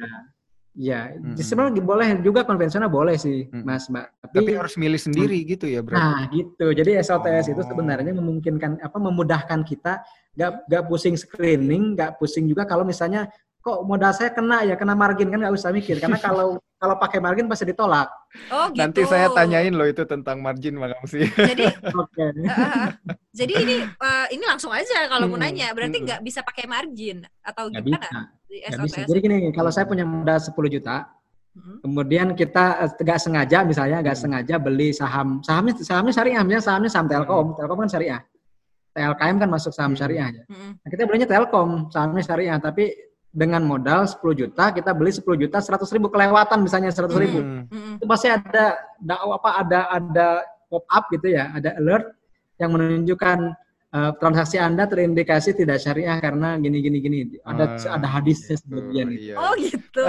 [0.79, 1.35] Iya, hmm.
[1.35, 3.67] sebenarnya boleh juga konvensional boleh sih, hmm.
[3.67, 4.05] Mas Mbak.
[4.31, 5.47] Tapi, Tapi harus milih sendiri hmm.
[5.57, 5.97] gitu ya, bro.
[5.97, 6.71] Nah, gitu.
[6.71, 7.53] Jadi SLTS oh.
[7.57, 9.99] itu sebenarnya memungkinkan apa memudahkan kita
[10.39, 13.27] nggak nggak pusing screening, nggak pusing juga kalau misalnya
[13.59, 17.19] kok modal saya kena ya kena margin kan nggak usah mikir karena kalau kalau pakai
[17.19, 18.07] margin pasti ditolak.
[18.55, 18.79] Oh gitu.
[18.79, 21.27] Nanti saya tanyain loh itu tentang margin Bang sih.
[21.27, 21.67] Jadi
[22.01, 22.29] okay.
[22.47, 22.87] uh,
[23.35, 26.27] jadi ini uh, ini langsung aja kalau hmm, mau nanya berarti nggak hmm.
[26.31, 28.31] bisa pakai margin atau gak gimana?
[28.47, 28.79] Bisa.
[28.79, 28.99] bisa.
[29.11, 31.03] Jadi gini kalau saya punya modal 10 juta
[31.51, 31.83] hmm.
[31.83, 34.23] Kemudian kita nggak sengaja misalnya nggak hmm.
[34.23, 37.55] sengaja beli saham sahamnya sahamnya syariah misalnya sahamnya saham Telkom, hmm.
[37.59, 38.21] Telkom kan syariah.
[38.89, 39.99] TLKM kan masuk saham hmm.
[39.99, 40.43] syariah ya.
[40.47, 40.79] Hmm.
[40.79, 45.61] Nah, kita belinya Telkom, sahamnya syariah, tapi dengan modal 10 juta kita beli 10 juta
[45.61, 48.01] 100 ribu kelewatan misalnya 100 ribu hmm.
[48.01, 50.27] itu pasti ada dakwah apa ada ada
[50.65, 52.09] pop up gitu ya ada alert
[52.57, 53.53] yang menunjukkan
[53.93, 57.17] uh, transaksi Anda terindikasi tidak syariah karena gini gini gini.
[57.41, 59.17] Ada uh, ada hadisnya gitu, sebelumnya nih.
[59.17, 59.35] Iya.
[59.37, 60.03] Oh gitu.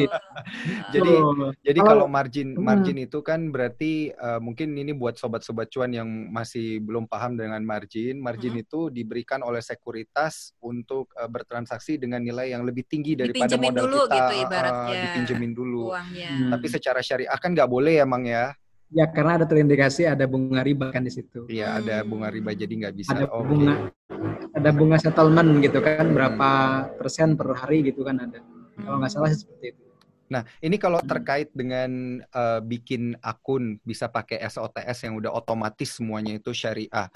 [0.94, 1.52] jadi oh.
[1.60, 2.64] jadi kalau margin hmm.
[2.64, 7.60] margin itu kan berarti uh, mungkin ini buat sobat-sobat cuan yang masih belum paham dengan
[7.64, 8.20] margin.
[8.20, 8.64] Margin hmm.
[8.64, 14.00] itu diberikan oleh sekuritas untuk uh, bertransaksi dengan nilai yang lebih tinggi daripada modal dulu,
[14.08, 14.16] kita.
[14.16, 14.96] Gitu, ibaratnya.
[14.96, 15.84] Uh, dipinjemin dulu.
[15.92, 16.50] Hmm.
[16.56, 18.52] Tapi secara syariah kan nggak boleh emang ya.
[18.90, 21.46] Ya karena ada terindikasi ada bunga riba kan di situ.
[21.46, 23.14] Iya ada bunga riba jadi nggak bisa.
[23.14, 24.58] Ada oh, bunga, okay.
[24.58, 26.50] ada bunga settlement gitu kan berapa
[26.98, 28.42] persen per hari gitu kan ada.
[28.42, 28.82] Hmm.
[28.82, 29.82] Kalau nggak salah seperti itu.
[30.30, 36.34] Nah ini kalau terkait dengan uh, bikin akun bisa pakai SOTS yang udah otomatis semuanya
[36.34, 37.06] itu syariah.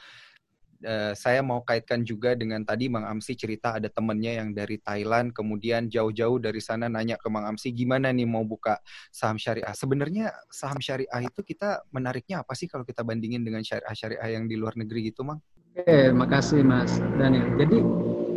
[0.85, 5.33] Uh, saya mau kaitkan juga dengan tadi Mang Amsi cerita ada temennya yang dari Thailand,
[5.33, 8.77] kemudian jauh-jauh dari sana nanya ke Mang Amsi gimana nih mau buka
[9.09, 9.73] saham syariah.
[9.73, 14.61] Sebenarnya saham syariah itu kita menariknya apa sih kalau kita bandingin dengan syariah-syariah yang di
[14.61, 15.41] luar negeri gitu, Mang?
[15.73, 17.49] Oke, makasih Mas Daniel.
[17.57, 17.79] Jadi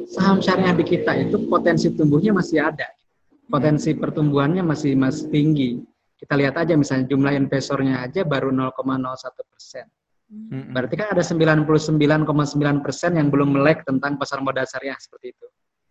[0.07, 2.87] saham syariah di kita itu potensi tumbuhnya masih ada.
[3.51, 5.83] Potensi pertumbuhannya masih masih tinggi.
[6.15, 9.85] Kita lihat aja misalnya jumlah investornya aja baru 0,01 persen
[10.27, 10.75] Hmm.
[10.75, 15.47] Berarti kan ada 99,9 persen yang belum melek tentang pasar modal syariah seperti itu.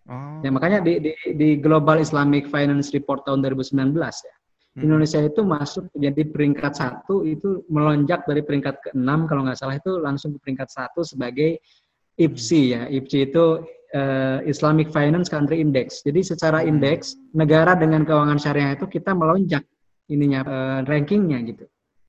[0.06, 0.38] Oh.
[0.44, 4.36] Ya makanya di, di, di Global Islamic Finance Report tahun 2019 ya,
[4.76, 4.84] hmm.
[4.84, 9.98] Indonesia itu masuk jadi peringkat satu itu melonjak dari peringkat ke-6 kalau nggak salah itu
[9.98, 11.58] langsung ke peringkat satu sebagai
[12.20, 12.82] IPSI ya.
[12.92, 13.44] IPSI itu
[13.96, 16.04] uh, Islamic Finance Country Index.
[16.04, 16.76] Jadi secara hmm.
[16.76, 19.64] indeks negara dengan keuangan syariah itu kita melonjak
[20.12, 21.66] ininya uh, rankingnya gitu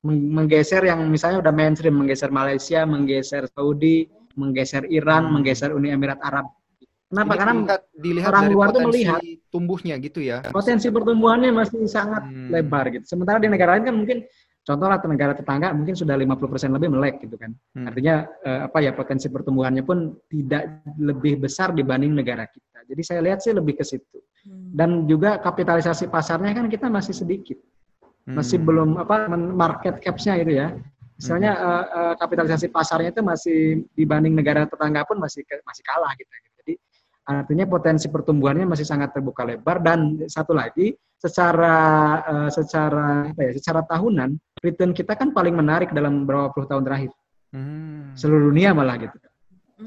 [0.07, 5.33] menggeser yang misalnya udah mainstream, menggeser Malaysia, menggeser Saudi, menggeser Iran, hmm.
[5.35, 6.47] menggeser Uni Emirat Arab.
[7.07, 7.33] Kenapa?
[7.39, 7.53] Karena
[7.95, 10.43] dilihat, orang luar tuh melihat tumbuhnya gitu ya.
[10.51, 12.51] Potensi pertumbuhannya masih sangat hmm.
[12.51, 13.05] lebar gitu.
[13.07, 14.17] Sementara di negara lain kan mungkin
[14.67, 17.55] contoh lah negara tetangga mungkin sudah 50% lebih melek gitu kan.
[17.79, 17.87] Hmm.
[17.87, 22.83] Artinya eh, apa ya potensi pertumbuhannya pun tidak lebih besar dibanding negara kita.
[22.83, 24.19] Jadi saya lihat sih lebih ke situ.
[24.43, 24.75] Hmm.
[24.75, 27.55] Dan juga kapitalisasi pasarnya kan kita masih sedikit
[28.27, 28.67] masih hmm.
[28.67, 30.75] belum apa market capsnya itu ya.
[31.17, 31.63] Misalnya hmm.
[31.63, 33.59] uh, uh, kapitalisasi pasarnya itu masih
[33.95, 36.29] dibanding negara tetangga pun masih masih kalah gitu
[36.61, 36.73] jadi
[37.27, 39.79] artinya potensi pertumbuhannya masih sangat terbuka lebar.
[39.79, 41.75] Dan satu lagi secara
[42.21, 46.83] uh, secara apa ya secara tahunan return kita kan paling menarik dalam beberapa puluh tahun
[46.83, 47.11] terakhir.
[47.47, 48.11] Hmm.
[48.11, 49.15] seluruh dunia malah gitu.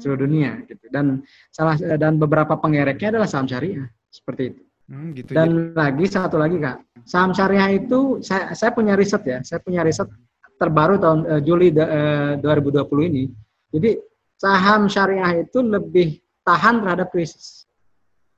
[0.01, 0.81] Seluruh dunia gitu.
[0.89, 1.21] Dan
[1.53, 3.85] salah dan beberapa pengereknya adalah saham syariah.
[4.09, 5.79] Seperti itu Hmm, gitu, Dan gitu.
[5.79, 10.11] lagi satu lagi kak, saham syariah itu saya, saya punya riset ya, saya punya riset
[10.59, 13.23] terbaru tahun uh, Juli uh, 2020 ini.
[13.71, 13.95] Jadi
[14.35, 17.63] saham syariah itu lebih tahan terhadap krisis.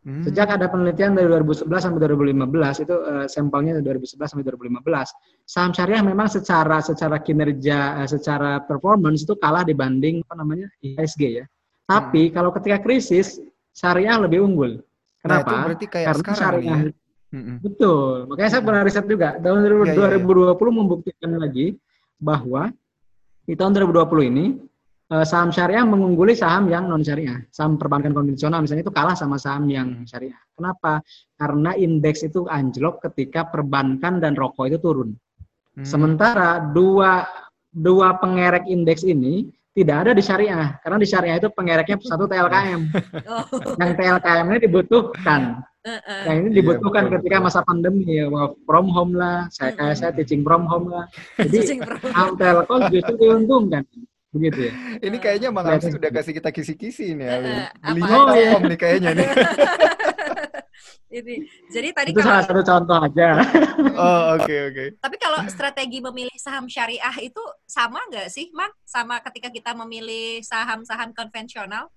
[0.06, 0.22] Hmm.
[0.22, 5.72] Sejak ada penelitian dari 2011 sampai 2015 itu uh, sampelnya dari 2011 sampai 2015, saham
[5.74, 11.46] syariah memang secara secara kinerja, uh, secara performance itu kalah dibanding apa namanya IHSG ya.
[11.90, 12.34] Tapi hmm.
[12.38, 13.42] kalau ketika krisis
[13.74, 14.86] syariah lebih unggul.
[15.24, 15.48] Kenapa?
[15.48, 16.82] Nah, itu berarti kayak Karena sekarang syariah.
[16.84, 16.92] Ya?
[17.64, 18.30] Betul.
[18.30, 19.30] Makanya saya pernah riset juga.
[19.42, 20.70] Tahun ya, 2020 ya, ya.
[20.70, 21.68] membuktikan lagi
[22.22, 22.70] bahwa
[23.48, 24.46] di tahun 2020 ini
[25.10, 27.42] eh, saham syariah mengungguli saham yang non syariah.
[27.50, 30.38] Saham perbankan konvensional misalnya itu kalah sama saham yang syariah.
[30.54, 31.02] Kenapa?
[31.40, 35.16] Karena indeks itu anjlok ketika perbankan dan rokok itu turun.
[35.74, 35.88] Hmm.
[35.88, 37.26] Sementara dua
[37.74, 42.82] dua pengerek indeks ini tidak ada di syariah karena di syariah itu pengereknya satu TLKM
[43.26, 43.46] oh.
[43.82, 45.42] yang TLKM ini dibutuhkan.
[45.84, 48.32] Uh, yang ini iya, dibutuhkan iya, ketika masa pandemi ya
[48.64, 51.10] from home lah saya kayak saya teaching from home lah.
[51.36, 51.82] Jadi
[52.40, 53.84] telkom justru diuntungkan
[54.32, 54.74] begitu ya.
[55.04, 57.38] Ini kayaknya Bang Amsi sudah kasih kita kisi-kisi nih ya.
[57.84, 58.58] beli oh, iya.
[58.64, 59.28] nih kayaknya nih
[61.14, 61.36] ini.
[61.70, 63.30] Jadi tadi itu kalau, salah satu contoh aja.
[64.02, 64.74] oh oke okay, oke.
[64.74, 64.88] Okay.
[64.98, 68.74] Tapi kalau strategi memilih saham syariah itu sama nggak sih, Mak?
[68.84, 71.94] Sama ketika kita memilih saham-saham konvensional?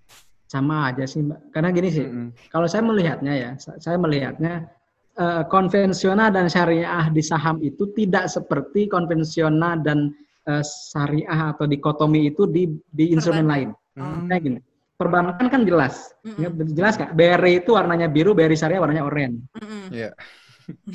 [0.47, 1.41] Sama aja sih, Mbak.
[1.51, 2.29] Karena gini sih, mm -hmm.
[2.53, 4.71] kalau saya melihatnya ya, saya melihatnya
[5.19, 10.15] uh, konvensional dan syariah di saham itu tidak seperti konvensional dan
[10.47, 13.71] uh, syariah atau dikotomi itu di di instrumen lain.
[13.97, 14.29] Hmm.
[14.29, 14.61] Kayak gini
[14.97, 16.17] perbankan kan jelas.
[16.25, 16.73] Mm-hmm.
[16.73, 17.13] Jelas kak.
[17.13, 19.41] BRI itu warnanya biru, BRI Syariah warnanya oranye.
[19.57, 19.85] Mm-hmm.
[19.93, 20.13] Yeah.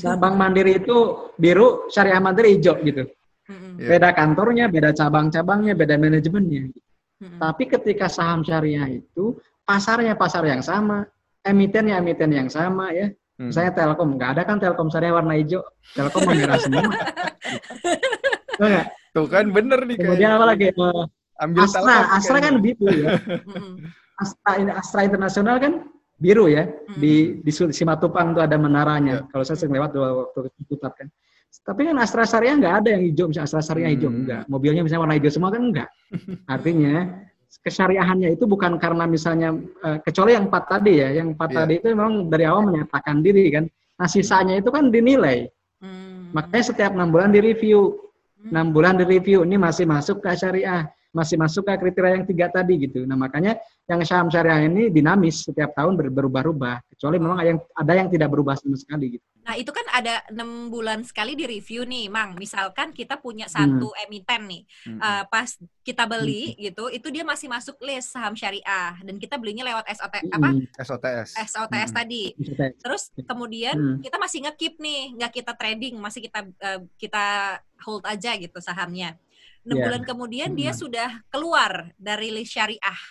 [0.04, 3.08] Nah, Bank Mandiri itu biru, Syariah Mandiri hijau gitu.
[3.48, 3.88] Mm-hmm.
[3.88, 6.74] Beda kantornya, beda cabang-cabangnya, beda manajemennya.
[7.22, 7.40] Mm-hmm.
[7.40, 11.06] Tapi ketika saham syariah itu pasarnya pasar yang sama,
[11.46, 13.14] emitennya emiten yang sama ya.
[13.42, 13.50] Hmm.
[13.50, 15.66] Saya Telkom, nggak ada kan Telkom syariah warna hijau,
[15.98, 16.86] Telkom merah semua.
[19.12, 19.98] Tuh kan bener nih.
[20.00, 20.72] Kemudian apa lagi?
[20.72, 21.04] Uh,
[21.42, 23.18] Ambil Astra, Astra kan biru ya.
[24.22, 25.74] Astra, Astra Internasional kan
[26.22, 26.70] biru ya.
[27.02, 29.26] Di di Simatupang tuh ada menaranya.
[29.26, 29.28] Ya.
[29.34, 31.10] Kalau saya sering lewat dua waktu putar kan.
[31.62, 34.20] Tapi kan Astra Syariah nggak ada yang hijau, misalnya Astra Syariah hijau, hmm.
[34.24, 34.42] enggak.
[34.48, 35.90] Mobilnya misalnya warna hijau semua kan enggak.
[36.48, 36.96] Artinya
[37.60, 39.52] kesyariahannya itu bukan karena misalnya
[39.84, 41.58] uh, kecuali yang empat tadi ya, yang empat yeah.
[41.60, 43.68] tadi itu memang dari awal menyatakan diri kan.
[44.00, 45.52] Nah sisanya itu kan dinilai.
[45.84, 46.32] Hmm.
[46.32, 48.00] Makanya setiap enam bulan direview,
[48.40, 48.56] hmm.
[48.56, 52.80] enam bulan direview ini masih masuk ke syariah masih masuk ke kriteria yang tiga tadi
[52.88, 53.04] gitu.
[53.04, 56.96] Nah makanya yang saham syariah ini dinamis setiap tahun berubah-ubah.
[56.96, 59.26] Kecuali memang ada yang ada yang tidak berubah sama sekali gitu.
[59.42, 62.38] Nah itu kan ada enam bulan sekali di review nih, Mang.
[62.40, 64.04] Misalkan kita punya satu hmm.
[64.08, 65.00] emiten nih, hmm.
[65.02, 65.50] uh, pas
[65.82, 66.58] kita beli hmm.
[66.72, 70.36] gitu, itu dia masih masuk list saham syariah dan kita belinya lewat SOT hmm.
[70.38, 70.50] apa?
[70.80, 71.30] SOTS.
[71.52, 71.98] SOTS hmm.
[71.98, 72.24] tadi.
[72.38, 72.74] SOTS.
[72.80, 74.00] Terus kemudian hmm.
[74.06, 77.26] kita masih ngekip nih, nggak kita trading, masih kita uh, kita
[77.82, 79.18] hold aja gitu sahamnya
[79.62, 79.86] enam yeah.
[79.90, 80.62] bulan kemudian mm -hmm.
[80.66, 83.02] dia sudah keluar dari list syariah.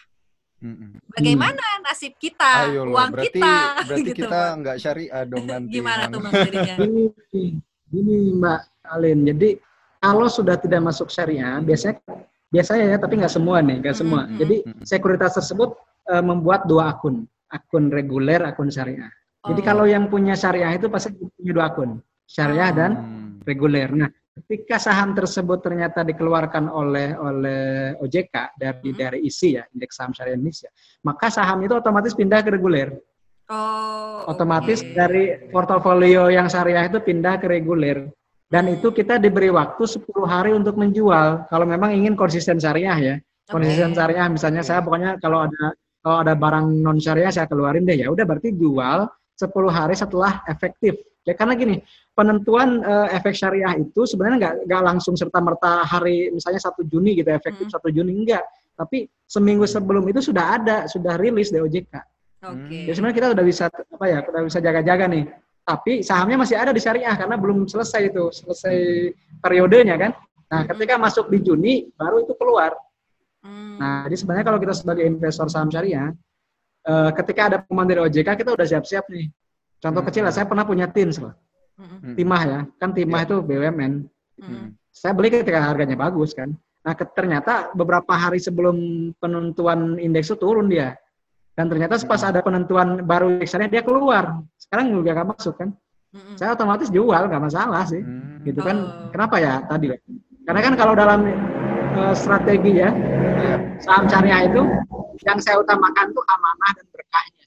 [0.61, 0.91] Mm -hmm.
[1.17, 3.55] Bagaimana nasib kita, Ayo loh, uang berarti, kita?
[3.89, 5.73] Berarti gitu, kita nggak syariah dong nanti.
[5.73, 6.77] Gimana tuh jadinya?
[6.85, 7.05] Gini,
[7.91, 9.59] gini Mbak Alin, jadi
[9.99, 11.99] kalau sudah tidak masuk syariah, biasanya
[12.51, 14.21] biasanya ya, tapi nggak semua nih, nggak semua.
[14.23, 14.39] Mm -hmm.
[14.39, 15.75] Jadi sekuritas tersebut
[16.13, 19.11] uh, membuat dua akun, akun reguler, akun syariah.
[19.43, 19.55] Oh.
[19.55, 22.77] Jadi kalau yang punya syariah itu pasti punya dua akun, syariah oh.
[22.77, 22.91] dan
[23.43, 23.89] reguler.
[23.91, 28.96] Nah, ketika saham tersebut ternyata dikeluarkan oleh oleh OJK dari hmm.
[28.96, 30.72] dari ISI ya indeks saham syariah Indonesia
[31.05, 32.96] maka saham itu otomatis pindah ke reguler
[33.53, 34.94] oh otomatis okay.
[34.96, 38.09] dari portofolio yang syariah itu pindah ke reguler
[38.48, 38.81] dan hmm.
[38.81, 43.14] itu kita diberi waktu 10 hari untuk menjual kalau memang ingin konsisten syariah ya
[43.50, 47.98] konsisten syariah misalnya saya pokoknya kalau ada kalau ada barang non syariah saya keluarin deh
[47.98, 49.05] ya udah berarti jual
[49.37, 50.96] 10 hari setelah efektif
[51.28, 51.76] Ya karena gini,
[52.16, 57.12] penentuan uh, efek syariah itu sebenarnya nggak nggak langsung serta merta hari misalnya satu Juni
[57.12, 57.96] gitu efektif satu hmm.
[58.00, 61.92] Juni enggak, tapi seminggu sebelum itu sudah ada, sudah rilis di OJK.
[61.92, 62.00] Oke.
[62.40, 62.83] Okay.
[62.88, 65.24] Jadi sebenarnya kita sudah bisa apa ya, sudah bisa jaga-jaga nih.
[65.61, 68.76] Tapi sahamnya masih ada di syariah karena belum selesai itu, selesai
[69.44, 70.16] periodenya kan.
[70.50, 72.72] Nah, ketika masuk di Juni baru itu keluar.
[73.44, 73.76] Hmm.
[73.76, 76.11] Nah, jadi sebenarnya kalau kita sebagai investor saham syariah,
[76.88, 79.28] uh, ketika ada pengumuman dari OJK kita udah siap-siap nih
[79.81, 80.09] Contoh hmm.
[80.12, 81.33] kecil lah, saya pernah punya tins loh.
[81.81, 82.12] Hmm.
[82.12, 83.29] Timah ya, kan timah yeah.
[83.33, 83.93] itu BUMN.
[84.40, 84.66] Hmm.
[84.93, 86.53] Saya beli ketika harganya bagus kan.
[86.85, 88.77] Nah ternyata beberapa hari sebelum
[89.16, 90.97] penentuan indeks itu turun dia.
[91.57, 94.45] Dan ternyata pas ada penentuan baru indeksnya dia keluar.
[94.57, 95.73] Sekarang juga gak masuk kan.
[96.12, 96.37] Hmm.
[96.37, 98.01] Saya otomatis jual, gak masalah sih.
[98.01, 98.45] Hmm.
[98.45, 98.77] Gitu kan.
[98.81, 99.09] Oh.
[99.12, 99.93] Kenapa ya tadi?
[100.45, 101.21] Karena kan kalau dalam
[101.97, 102.90] uh, strategi ya,
[103.85, 104.62] saham syariah itu
[105.25, 107.39] yang saya utamakan tuh amanah dan berkahnya.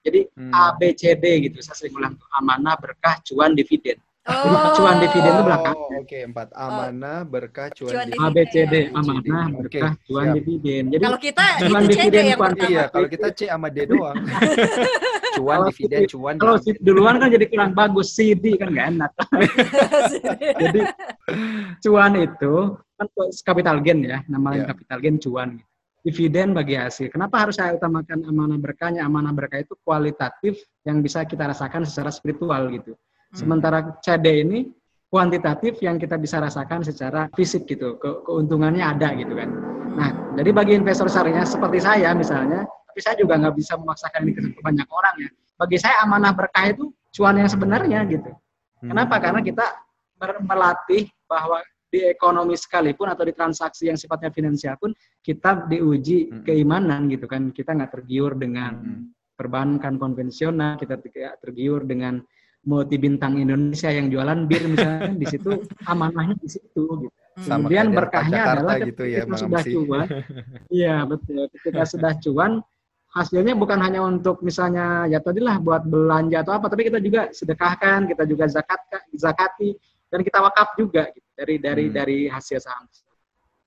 [0.00, 0.52] Jadi hmm.
[0.52, 1.60] A, B, C, D gitu.
[1.60, 4.00] Saya sering ulang tuh amanah, berkah, cuan, dividen.
[4.28, 4.76] Oh.
[4.76, 5.76] Cuan dividen itu belakang.
[5.76, 6.48] Oh, Oke, okay, empat.
[6.56, 8.28] Amanah, berkah, cuan, cuan dividen.
[8.28, 8.74] A, B, C, D.
[8.92, 10.04] Amanah, berkah, okay.
[10.08, 10.34] cuan, Siap.
[10.40, 10.82] dividen.
[10.92, 12.68] Jadi kalau kita cuan itu dividen yang pertama.
[12.68, 14.16] Iya, kalau kita C sama D doang.
[15.36, 16.34] cuan, dividen, cuan.
[16.40, 18.08] Kalau si duluan kan jadi kurang bagus.
[18.16, 19.10] C, D kan nggak enak.
[20.64, 20.80] jadi
[21.84, 22.54] cuan itu
[22.96, 23.06] kan
[23.44, 24.68] capital gain ya, namanya yeah.
[24.72, 25.48] capital gain cuan.
[25.60, 25.69] Gitu
[26.00, 27.12] dividen bagi hasil.
[27.12, 29.04] Kenapa harus saya utamakan amanah berkahnya?
[29.04, 32.96] Amanah berkah itu kualitatif yang bisa kita rasakan secara spiritual gitu.
[32.96, 33.36] Hmm.
[33.36, 34.72] Sementara CD ini
[35.12, 38.00] kuantitatif yang kita bisa rasakan secara fisik gitu.
[38.00, 39.50] Ke keuntungannya ada gitu kan.
[39.90, 40.10] Nah,
[40.40, 44.60] jadi bagi investor syariah seperti saya misalnya, tapi saya juga nggak bisa memaksakan ini ke
[44.64, 45.30] banyak orang ya.
[45.60, 48.32] Bagi saya amanah berkah itu cuan yang sebenarnya gitu.
[48.80, 49.20] Kenapa?
[49.20, 49.22] Hmm.
[49.28, 49.66] Karena kita
[50.48, 51.60] melatih bahwa
[51.90, 56.42] di ekonomi sekalipun atau di transaksi yang sifatnya finansial pun kita diuji hmm.
[56.46, 57.50] keimanan gitu kan.
[57.50, 59.34] Kita nggak tergiur dengan hmm.
[59.34, 62.22] perbankan konvensional kita tidak tergiur dengan
[62.64, 65.50] multi bintang Indonesia yang jualan bir misalnya di situ
[65.90, 67.16] amanahnya di situ gitu.
[67.40, 70.06] Sama kemudian berkahnya adalah gitu ya, kita sudah cuan.
[70.82, 71.48] Iya betul.
[71.56, 72.52] Ketika sudah cuan
[73.10, 78.06] hasilnya bukan hanya untuk misalnya ya tadilah buat belanja atau apa tapi kita juga sedekahkan
[78.06, 78.78] kita juga zakat
[79.10, 79.74] zakati
[80.10, 81.94] dan kita wakaf juga gitu, dari dari hmm.
[81.94, 82.84] dari hasil saham.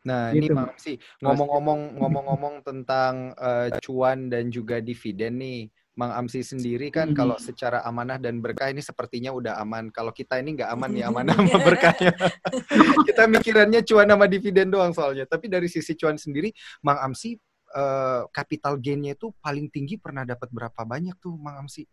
[0.03, 0.51] Nah, gitu.
[0.51, 5.71] ini Mam sih ngomong-ngomong ngomong-ngomong tentang uh, cuan dan juga dividen nih.
[5.93, 7.17] Mang Amsi sendiri kan hmm.
[7.17, 9.93] kalau secara amanah dan berkah ini sepertinya udah aman.
[9.93, 12.17] Kalau kita ini nggak aman ya amanah sama berkahnya.
[13.07, 15.29] kita mikirannya cuan sama dividen doang soalnya.
[15.29, 16.49] Tapi dari sisi cuan sendiri,
[16.81, 17.37] Mang Amsi
[17.77, 21.85] uh, capital gainnya itu paling tinggi pernah dapat berapa banyak tuh Mang Amsi?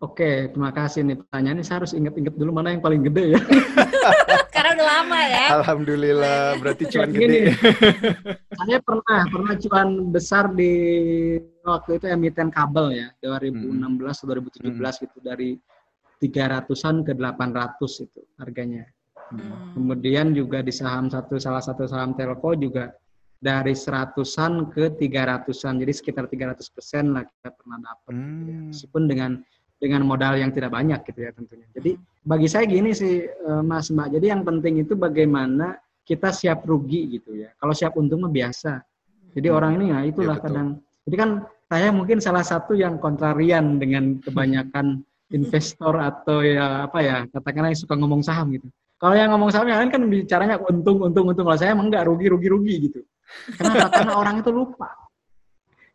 [0.00, 1.60] Oke, terima kasih nih pertanyaannya.
[1.60, 3.40] Saya harus inget-inget dulu mana yang paling gede ya.
[4.56, 5.46] Karena udah lama ya.
[5.60, 7.52] Alhamdulillah, berarti cuan gede.
[8.64, 10.72] saya pernah pernah cuan besar di
[11.68, 15.00] waktu itu emiten kabel ya, 2016 atau 2017 hmm.
[15.04, 15.50] gitu dari
[16.16, 18.88] 300-an ke 800 itu harganya.
[19.28, 19.76] Hmm.
[19.76, 22.88] Kemudian juga di saham satu salah satu saham telco juga
[23.36, 28.24] dari seratusan ke tiga ratusan jadi sekitar 300 persen lah kita pernah dapat hmm.
[28.24, 28.56] gitu ya.
[28.56, 28.68] Hmm.
[28.72, 29.32] meskipun dengan
[29.80, 31.64] dengan modal yang tidak banyak gitu ya tentunya.
[31.72, 34.20] Jadi bagi saya gini sih eh, Mas Mbak.
[34.20, 37.48] Jadi yang penting itu bagaimana kita siap rugi gitu ya.
[37.56, 38.84] Kalau siap untung mah biasa.
[39.32, 39.56] Jadi hmm.
[39.56, 40.68] orang ini ya itulah ya, kadang.
[41.08, 41.30] Jadi kan
[41.70, 45.00] saya mungkin salah satu yang kontrarian dengan kebanyakan
[45.38, 48.68] investor atau ya apa ya katakanlah yang suka ngomong saham gitu.
[49.00, 51.48] Kalau yang ngomong saham yang lain kan bicaranya untung untung untung.
[51.48, 53.00] Kalau saya emang enggak rugi rugi rugi gitu.
[53.56, 53.88] Kenapa?
[53.88, 54.92] Karena orang itu lupa.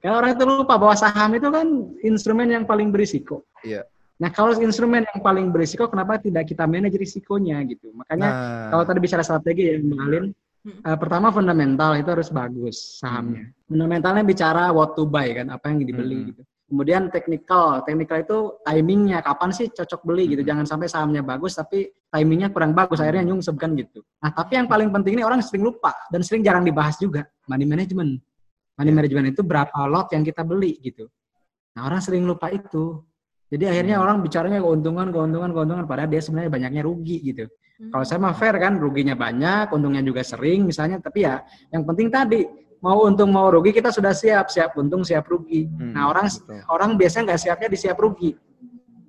[0.06, 1.66] Karena orang itu lupa bahwa saham itu kan
[2.06, 3.42] instrumen yang paling berisiko.
[3.66, 3.90] Iya.
[4.22, 7.90] Nah, kalau instrumen yang paling berisiko, kenapa tidak kita manage risikonya gitu?
[7.90, 8.68] Makanya nah.
[8.70, 10.30] kalau tadi bicara strategi ya, Mbak
[10.66, 13.46] Uh, pertama fundamental itu harus bagus sahamnya.
[13.46, 13.70] Hmm.
[13.70, 16.28] Fundamentalnya bicara what to buy kan, apa yang dibeli hmm.
[16.34, 16.42] gitu.
[16.66, 20.42] Kemudian teknikal, teknikal itu timingnya kapan sih cocok beli gitu.
[20.42, 20.50] Hmm.
[20.50, 24.02] Jangan sampai sahamnya bagus tapi timingnya kurang bagus, akhirnya nyungsep kan gitu.
[24.26, 27.70] Nah tapi yang paling penting ini orang sering lupa dan sering jarang dibahas juga money
[27.70, 28.18] management.
[28.76, 28.96] Money yeah.
[29.00, 31.08] management itu berapa lot yang kita beli gitu.
[31.76, 33.04] Nah orang sering lupa itu.
[33.52, 34.04] Jadi akhirnya hmm.
[34.04, 37.46] orang bicaranya keuntungan, keuntungan, keuntungan, padahal dia sebenarnya banyaknya rugi gitu.
[37.78, 37.92] Hmm.
[37.94, 42.10] Kalau saya mah fair kan, ruginya banyak, untungnya juga sering misalnya, tapi ya yang penting
[42.10, 42.44] tadi
[42.82, 45.70] mau untung mau rugi kita sudah siap, siap untung siap rugi.
[45.70, 46.60] Hmm, nah orang betul.
[46.72, 48.32] orang biasanya nggak siapnya di siap rugi.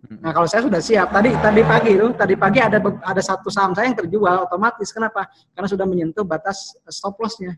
[0.06, 0.18] Hmm.
[0.20, 3.72] Nah kalau saya sudah siap, tadi tadi pagi itu, tadi pagi ada ada satu saham
[3.72, 5.26] saya yang terjual otomatis, kenapa?
[5.56, 7.56] Karena sudah menyentuh batas stop lossnya.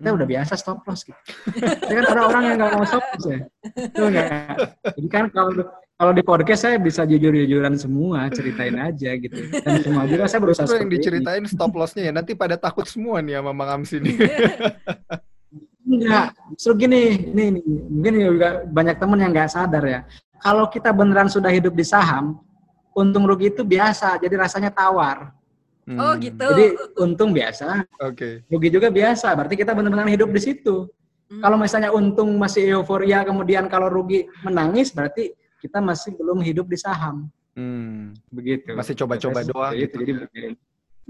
[0.00, 0.34] Kita udah hmm.
[0.40, 1.20] biasa stop loss gitu.
[1.60, 3.40] Tapi kan ada orang yang nggak mau stop loss ya.
[3.76, 4.28] Itu enggak.
[4.96, 5.52] Jadi kan kalau
[6.00, 9.36] kalau di podcast saya bisa jujur-jujuran semua, ceritain aja gitu.
[9.60, 11.52] Dan semua juga saya berusaha Itu yang diceritain ini.
[11.52, 12.12] stop lossnya ya.
[12.16, 14.16] Nanti pada takut semua nih sama Mang Amsi nih.
[15.90, 20.00] Enggak, so gini, nih, nih, mungkin juga banyak teman yang nggak sadar ya.
[20.40, 22.40] Kalau kita beneran sudah hidup di saham,
[22.96, 25.36] untung rugi itu biasa, jadi rasanya tawar.
[25.90, 25.98] Hmm.
[25.98, 26.46] Oh gitu.
[26.46, 26.66] Jadi
[27.02, 28.14] untung biasa, Oke.
[28.14, 28.32] Okay.
[28.46, 29.34] rugi juga biasa.
[29.34, 30.86] Berarti kita benar-benar hidup di situ.
[31.26, 31.42] Hmm.
[31.42, 36.78] Kalau misalnya untung masih euforia, kemudian kalau rugi menangis, berarti kita masih belum hidup di
[36.78, 37.26] saham.
[37.58, 38.14] Hmm.
[38.30, 38.70] Begitu.
[38.78, 39.98] Masih coba-coba doang gitu.
[39.98, 40.12] Jadi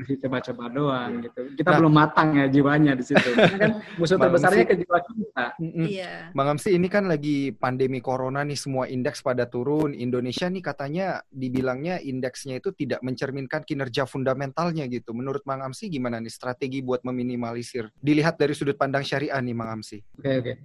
[0.01, 1.41] masih coba-coba doang gitu.
[1.61, 3.31] Kita nah, belum matang ya jiwanya di situ.
[3.37, 5.47] kan musuh terbesarnya ke jiwa kita.
[5.61, 6.13] Iya.
[6.33, 9.93] Bang Amsi ini kan lagi pandemi corona nih semua indeks pada turun.
[9.93, 15.13] Indonesia nih katanya dibilangnya indeksnya itu tidak mencerminkan kinerja fundamentalnya gitu.
[15.13, 17.93] Menurut Bang Amsi gimana nih strategi buat meminimalisir?
[18.01, 20.01] Dilihat dari sudut pandang syariah nih Bang Amsi.
[20.01, 20.45] Oke okay, oke.
[20.49, 20.57] Okay.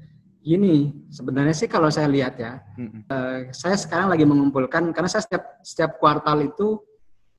[0.46, 3.10] Gini, sebenarnya sih kalau saya lihat ya, hmm.
[3.10, 6.78] uh, saya sekarang lagi mengumpulkan karena saya setiap setiap kuartal itu,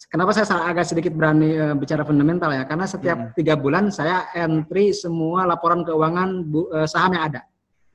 [0.09, 4.91] kenapa saya agak sedikit berani uh, bicara fundamental ya, karena setiap tiga bulan saya entry
[4.95, 7.43] semua laporan keuangan bu, uh, saham yang ada.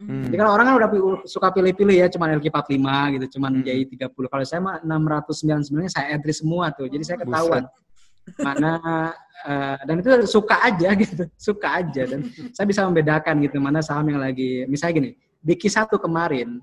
[0.01, 0.25] Hmm.
[0.25, 0.89] Jadi kalau orang kan udah
[1.29, 3.63] suka pilih-pilih ya, cuman LQ45 gitu, cuman hmm.
[3.69, 4.17] JI30.
[4.33, 7.69] Kalau saya mah 699 saya entry semua tuh, jadi saya ketahuan.
[7.69, 7.81] Buset
[8.39, 8.73] mana
[9.45, 14.07] uh, dan itu suka aja gitu suka aja dan saya bisa membedakan gitu mana saham
[14.09, 16.61] yang lagi misalnya gini di Q1 kemarin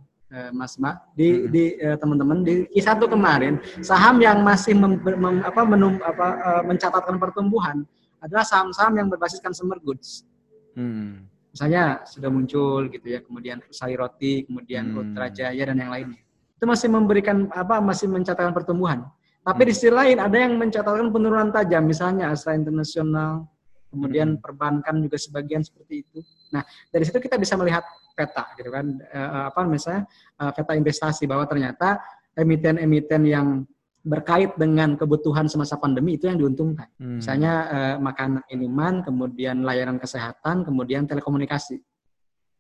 [0.53, 1.49] Mas Mbak di hmm.
[1.49, 6.63] di uh, teman-teman di Q1 kemarin saham yang masih mem, mem, apa, menum, apa uh,
[6.69, 7.89] mencatatkan pertumbuhan
[8.21, 10.29] adalah saham-saham yang berbasis consumer goods.
[10.77, 11.25] Hmm.
[11.49, 14.99] Misalnya sudah muncul gitu ya, kemudian Sari Roti, kemudian hmm.
[15.01, 16.21] Ultra Jaya dan yang lainnya.
[16.61, 19.09] Itu masih memberikan apa masih mencatatkan pertumbuhan.
[19.41, 23.49] Tapi di sisi lain ada yang mencatatkan penurunan tajam, misalnya Astra Internasional,
[23.89, 24.45] kemudian hmm.
[24.45, 26.21] perbankan juga sebagian seperti itu.
[26.55, 27.85] Nah, dari situ kita bisa melihat
[28.17, 30.09] peta gitu kan, eh, apa misalnya
[30.41, 32.01] eh, peta investasi bahwa ternyata
[32.39, 33.67] emiten-emiten yang
[34.09, 36.89] berkait dengan kebutuhan semasa pandemi itu yang diuntungkan.
[36.97, 37.21] Hmm.
[37.21, 41.77] Misalnya eh, makanan minuman, kemudian layanan kesehatan, kemudian telekomunikasi.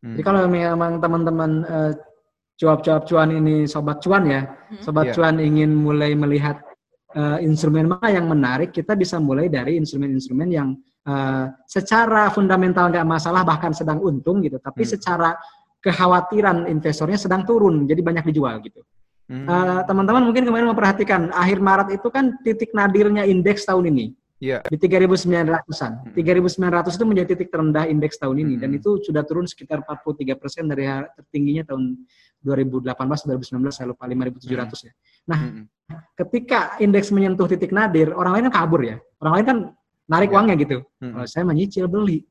[0.04, 0.14] Hmm.
[0.14, 1.92] Jadi kalau memang teman-teman eh,
[2.58, 4.82] cuap-cuap cuan ini sobat cuan ya, hmm.
[4.82, 5.14] sobat yeah.
[5.14, 6.58] cuan ingin mulai melihat
[7.14, 10.74] uh, instrumen mana yang menarik, kita bisa mulai dari instrumen-instrumen yang
[11.08, 14.92] uh, secara fundamental nggak masalah bahkan sedang untung gitu, tapi hmm.
[14.92, 15.32] secara
[15.80, 18.84] kekhawatiran investornya sedang turun, jadi banyak dijual gitu.
[19.28, 19.44] Hmm.
[19.44, 24.16] Uh, teman-teman mungkin kemarin memperhatikan akhir Maret itu kan titik nadirnya indeks tahun ini.
[24.38, 24.62] Yeah.
[24.70, 25.92] Di 3.900-an.
[26.08, 26.14] Hmm.
[26.14, 28.62] 3.900 itu menjadi titik terendah indeks tahun ini hmm.
[28.62, 30.86] dan itu sudah turun sekitar 43 persen dari
[31.18, 31.98] tertingginya tahun
[32.38, 34.86] 2018 2019 saya lupa 5.700 hmm.
[34.86, 34.92] ya.
[35.26, 35.64] Nah, hmm.
[36.24, 38.96] ketika indeks menyentuh titik nadir, orang lain kan kabur ya.
[39.18, 39.58] Orang lain kan
[40.08, 40.36] narik yeah.
[40.40, 40.78] uangnya gitu.
[40.98, 41.12] Hmm.
[41.14, 42.24] Kalau saya menyicil beli.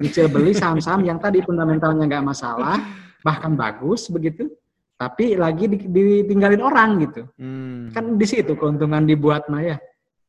[0.00, 2.80] Nyicil beli saham-saham yang tadi fundamentalnya nggak masalah,
[3.20, 4.48] bahkan bagus begitu,
[4.96, 7.28] tapi lagi ditinggalin orang gitu.
[7.36, 7.92] Hmm.
[7.92, 9.76] Kan di situ keuntungan dibuat Maya.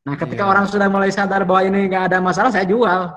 [0.04, 0.52] Nah, ketika yeah.
[0.52, 3.16] orang sudah mulai sadar bahwa ini nggak ada masalah, saya jual.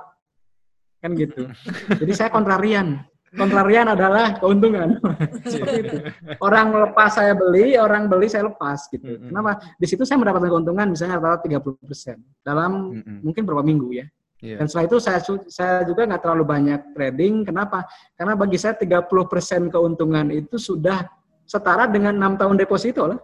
[1.02, 1.50] Kan gitu.
[2.00, 3.02] Jadi saya kontrarian.
[3.34, 4.98] Kontrarian adalah keuntungan.
[5.52, 5.96] Seperti itu.
[6.38, 9.18] Orang lepas saya beli, orang beli saya lepas gitu.
[9.18, 9.58] Kenapa?
[9.74, 14.06] Di situ saya mendapatkan keuntungan misalnya rata-rata 30% dalam mungkin beberapa minggu ya.
[14.44, 14.60] Yeah.
[14.60, 15.18] Dan setelah itu saya
[15.48, 17.48] saya juga nggak terlalu banyak trading.
[17.48, 17.88] Kenapa?
[18.12, 21.08] Karena bagi saya 30% keuntungan itu sudah
[21.48, 23.18] setara dengan enam tahun deposito lah.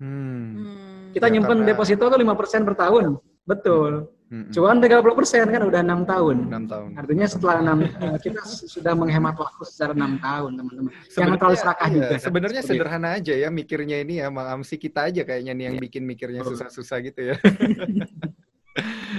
[0.00, 0.52] Hmm.
[0.56, 1.16] hmm.
[1.16, 1.68] Kita ya, nyimpen karena...
[1.74, 3.18] deposito tuh lima persen per tahun.
[3.44, 4.08] Betul.
[4.30, 4.54] Mm-hmm.
[4.54, 6.36] Cuan 30 persen kan udah enam tahun.
[6.46, 6.90] Enam tahun.
[6.94, 10.92] Artinya setelah enam eh, kita sudah menghemat waktu secara enam tahun teman-teman.
[11.10, 12.14] Jangan terlalu serakah iya, juga.
[12.22, 15.82] Sebenarnya sederhana aja ya mikirnya ini ya, Mang Amsi kita aja kayaknya nih yang iya.
[15.82, 17.36] bikin mikirnya susah-susah gitu ya.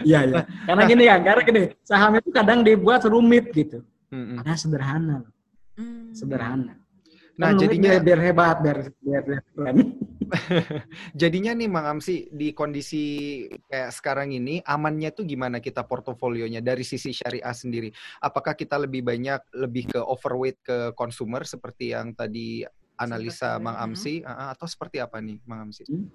[0.07, 0.41] Iya iya.
[0.67, 3.83] Karena gini kan, karena gini saham itu kadang dibuat rumit gitu.
[4.09, 4.35] Mm-hmm.
[4.41, 5.17] Karena sederhana.
[5.75, 6.15] Mm.
[6.15, 6.73] Sederhana.
[7.35, 9.77] Nah, kan jadinya biar, biar hebat, biar biar, biar keren.
[11.21, 13.03] Jadinya nih Mang Amsi di kondisi
[13.67, 17.91] kayak sekarang ini amannya tuh gimana kita portofolionya dari sisi syariah sendiri?
[18.23, 22.63] Apakah kita lebih banyak lebih ke overweight ke consumer seperti yang tadi
[23.01, 25.83] analisa Mang Amsi uh, atau seperti apa nih Mang Amsi?
[25.89, 26.07] Hmm.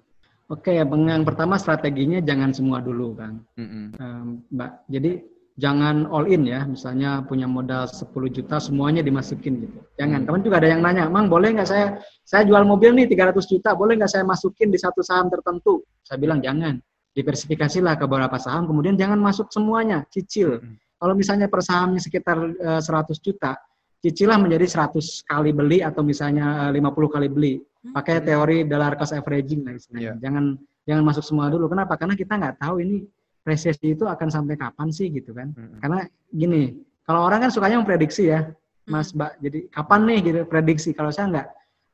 [0.47, 3.43] Oke, okay, yang pertama strateginya jangan semua dulu, Kang.
[3.59, 3.85] Mm -hmm.
[3.99, 4.71] um, Mbak.
[4.87, 5.11] Jadi
[5.57, 9.77] jangan all in ya, misalnya punya modal 10 juta semuanya dimasukin gitu.
[9.97, 10.23] Jangan.
[10.23, 10.27] Hmm.
[10.29, 13.73] Teman juga ada yang nanya, "Mang, boleh nggak saya saya jual mobil nih 300 juta,
[13.73, 16.77] boleh nggak saya masukin di satu saham tertentu?" Saya bilang, "Jangan.
[17.17, 20.61] Diversifikasilah ke beberapa saham, kemudian jangan masuk semuanya, cicil.
[20.61, 20.77] Hmm.
[21.01, 23.57] Kalau misalnya per sahamnya sekitar uh, eh, 100 juta,
[24.01, 27.53] cicilah menjadi 100 kali beli atau misalnya uh, eh, 50 kali beli.
[27.57, 27.97] Hmm.
[27.97, 30.13] Pakai teori dollar cost averaging lah istilahnya.
[30.13, 30.15] Yeah.
[30.21, 30.45] Jangan
[30.85, 31.65] jangan masuk semua dulu.
[31.73, 31.97] Kenapa?
[31.97, 33.01] Karena kita nggak tahu ini
[33.47, 35.55] resesi itu akan sampai kapan sih gitu kan?
[35.55, 35.79] Hmm.
[35.79, 36.75] Karena gini,
[37.07, 38.51] kalau orang kan sukanya memprediksi ya,
[38.91, 39.39] Mas Mbak.
[39.39, 40.91] Jadi kapan nih gitu prediksi?
[40.91, 41.47] Kalau saya enggak.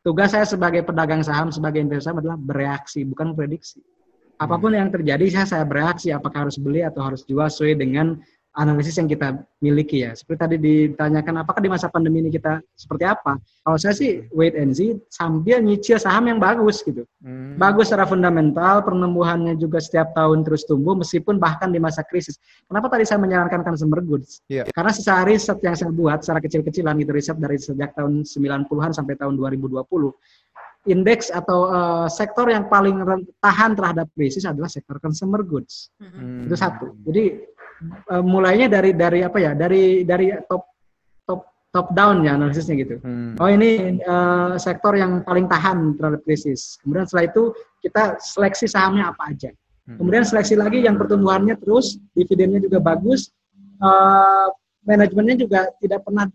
[0.03, 3.79] Tugas saya sebagai pedagang saham, sebagai investor adalah bereaksi, bukan memprediksi.
[4.35, 6.11] Apa pun yang terjadi, saya saya bereaksi.
[6.11, 8.19] Apakah harus beli atau harus jual sesuai dengan
[8.53, 10.13] analisis yang kita miliki ya.
[10.13, 13.41] Seperti tadi ditanyakan apakah di masa pandemi ini kita seperti apa?
[13.65, 17.05] Kalau saya sih wait and see sambil nyicil saham yang bagus gitu.
[17.25, 17.57] Hmm.
[17.57, 22.37] Bagus secara fundamental, pertumbuhannya juga setiap tahun terus tumbuh meskipun bahkan di masa krisis.
[22.69, 24.45] Kenapa tadi saya menyarankan consumer goods?
[24.45, 24.69] Yeah.
[24.69, 29.17] Karena secara riset yang saya buat secara kecil-kecilan itu riset dari sejak tahun 90-an sampai
[29.17, 29.81] tahun 2020
[30.83, 32.99] indeks atau uh, sektor yang paling
[33.39, 35.87] tahan terhadap krisis adalah sektor consumer goods.
[35.95, 36.43] Hmm.
[36.43, 36.91] Itu satu.
[37.07, 37.52] Jadi
[38.09, 40.63] uh, mulainya dari dari apa ya dari dari top
[41.27, 41.41] top
[41.73, 42.95] top down ya analisisnya gitu.
[43.01, 43.33] Hmm.
[43.41, 46.77] Oh ini uh, sektor yang paling tahan terhadap krisis.
[46.81, 47.43] Kemudian setelah itu
[47.81, 49.49] kita seleksi sahamnya apa aja.
[49.83, 49.99] Hmm.
[49.99, 53.33] Kemudian seleksi lagi yang pertumbuhannya terus, dividennya juga bagus,
[53.83, 54.47] uh,
[54.87, 56.29] manajemennya juga tidak pernah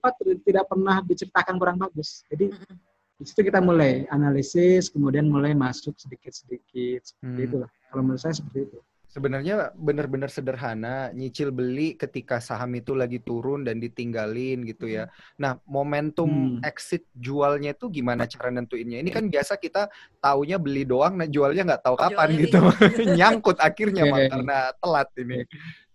[0.00, 2.24] apa, tidak pernah diceritakan kurang bagus.
[2.32, 2.76] Jadi hmm.
[3.20, 7.48] di situ kita mulai analisis, kemudian mulai masuk sedikit-sedikit seperti hmm.
[7.52, 7.70] itulah.
[7.92, 8.78] Kalau menurut saya seperti itu
[9.16, 15.08] sebenarnya benar-benar sederhana nyicil beli ketika saham itu lagi turun dan ditinggalin gitu ya.
[15.40, 16.68] Nah, momentum hmm.
[16.68, 19.00] exit jualnya itu gimana cara nentuinnya?
[19.00, 19.88] Ini kan biasa kita
[20.20, 22.58] taunya beli doang, nah jualnya nggak tahu kapan Jual gitu.
[23.16, 24.28] Nyangkut akhirnya yeah, yeah.
[24.28, 25.38] karena telat ini.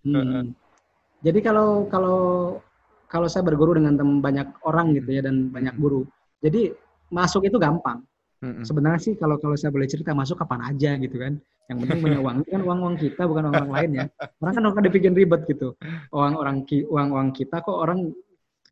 [0.01, 0.57] Hmm.
[1.21, 2.21] Jadi kalau kalau
[3.05, 5.83] kalau saya berguru dengan teman banyak orang gitu ya dan banyak hmm.
[5.85, 6.01] guru.
[6.41, 6.73] Jadi
[7.13, 8.01] masuk itu gampang.
[8.41, 8.65] Hmm.
[8.65, 11.37] Sebenarnya sih kalau kalau saya boleh cerita masuk kapan aja gitu kan.
[11.69, 12.35] Yang penting punya uang.
[12.41, 14.05] Itu kan uang-uang kita bukan uang orang lain ya.
[14.41, 15.77] Orang kan orang dibikin ribet gitu.
[16.09, 18.09] Uang-orang uang-uang kita kok orang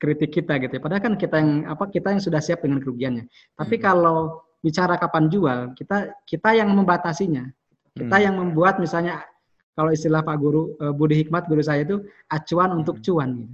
[0.02, 0.82] kritik kita gitu ya.
[0.82, 3.30] Padahal kan kita yang apa kita yang sudah siap dengan kerugiannya.
[3.56, 3.84] Tapi hmm.
[3.86, 7.46] kalau bicara kapan jual, kita kita yang membatasinya.
[7.94, 8.26] Kita hmm.
[8.26, 9.22] yang membuat misalnya
[9.78, 13.54] kalau istilah Pak Guru uh, Budi Hikmat guru saya itu acuan untuk cuan gitu.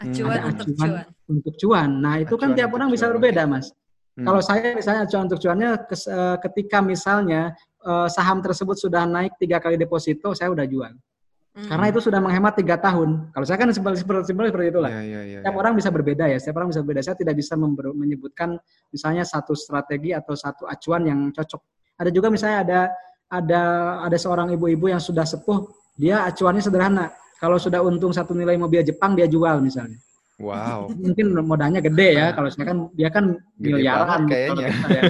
[0.00, 1.06] Acuan Ada untuk acuan cuan.
[1.28, 1.90] Untuk cuan.
[2.00, 3.70] Nah, itu kan acuan kan tiap orang bisa berbeda, Mas.
[4.20, 4.26] Hmm.
[4.28, 7.56] Kalau saya misalnya acuan untuk cuannya eh, ketika misalnya
[7.88, 10.92] uh, saham tersebut sudah naik tiga kali deposito, saya udah jual.
[11.56, 11.66] Hmm.
[11.66, 13.32] Karena itu sudah menghemat tiga tahun.
[13.32, 14.92] Kalau saya kan seperti seperti, seperti itulah.
[14.92, 15.62] Yeah, yeah, yeah, setiap yeah.
[15.64, 16.36] orang bisa berbeda ya.
[16.36, 17.00] Setiap orang bisa berbeda.
[17.00, 17.54] Saya tidak bisa
[17.96, 18.60] menyebutkan
[18.92, 21.62] misalnya satu strategi atau satu acuan yang cocok.
[21.96, 22.80] Ada juga misalnya ada
[23.32, 23.62] ada
[24.04, 25.64] ada seorang ibu-ibu yang sudah sepuh,
[25.96, 27.08] dia acuannya sederhana.
[27.40, 29.96] Kalau sudah untung satu nilai mobil Jepang dia jual misalnya.
[30.40, 30.88] Wow.
[31.04, 32.32] Mungkin modalnya gede ya.
[32.32, 34.68] Kalau saya kan dia kan miliaran kayaknya.
[34.88, 35.02] Ya.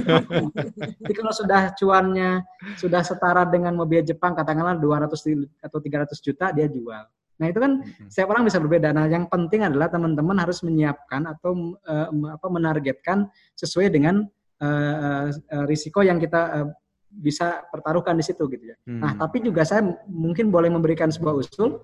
[1.07, 2.43] Jadi kalau sudah cuannya
[2.77, 5.15] sudah setara dengan mobil Jepang katakanlah 200
[5.63, 7.07] atau 300 juta dia jual.
[7.41, 8.13] Nah, itu kan hmm.
[8.13, 8.93] setiap orang bisa berbeda.
[8.93, 14.29] Nah, yang penting adalah teman-teman harus menyiapkan atau uh, apa menargetkan sesuai dengan
[14.61, 16.69] uh, uh, risiko yang kita uh,
[17.09, 18.77] bisa pertaruhkan di situ gitu ya.
[18.85, 19.01] Nah, hmm.
[19.01, 21.81] Nah, tapi juga saya mungkin boleh memberikan sebuah usul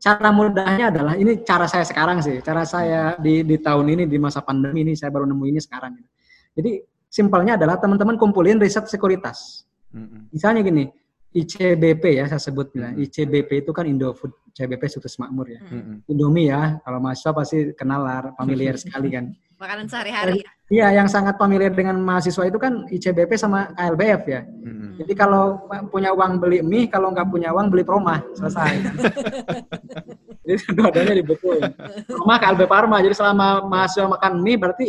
[0.00, 4.16] cara mudahnya adalah ini cara saya sekarang sih, cara saya di di tahun ini di
[4.16, 6.00] masa pandemi ini saya baru nemu ini sekarang.
[6.56, 9.68] Jadi simpelnya adalah teman-teman kumpulin riset sekuritas.
[10.32, 10.88] Misalnya gini,
[11.30, 12.96] ICBP ya saya sebut bilang.
[12.96, 15.60] ICBP itu kan Indofood, ICBP Situs Makmur ya.
[16.10, 19.30] Indomie ya, kalau mahasiswa pasti kenal lah, familiar sekali kan.
[19.60, 20.40] Makanan sehari-hari.
[20.70, 24.46] Iya, yang sangat familiar dengan mahasiswa itu kan ICBP sama KLBF ya.
[24.46, 24.94] Hmm.
[25.02, 28.78] Jadi kalau punya uang beli mie, kalau nggak punya uang beli proma, selesai.
[30.46, 31.74] jadi dua-duanya dibukuin.
[32.06, 33.02] Proma KLB Parma.
[33.02, 34.86] Jadi selama mahasiswa makan mie berarti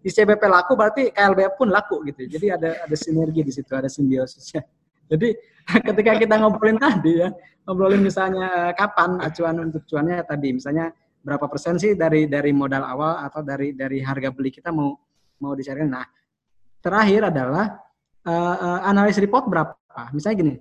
[0.00, 2.24] ICBP laku berarti KLBF pun laku gitu.
[2.24, 4.64] Jadi ada ada sinergi di situ, ada simbiosisnya.
[5.04, 5.36] Jadi
[5.92, 7.28] ketika kita ngobrolin tadi ya,
[7.68, 13.20] ngobrolin misalnya kapan acuan untuk cuannya tadi, misalnya berapa persen sih dari dari modal awal
[13.20, 14.96] atau dari dari harga beli kita mau
[15.40, 15.82] mau dicari.
[15.88, 16.04] Nah,
[16.78, 17.80] terakhir adalah
[18.28, 19.74] uh, uh, analis report berapa?
[20.14, 20.54] Misalnya gini,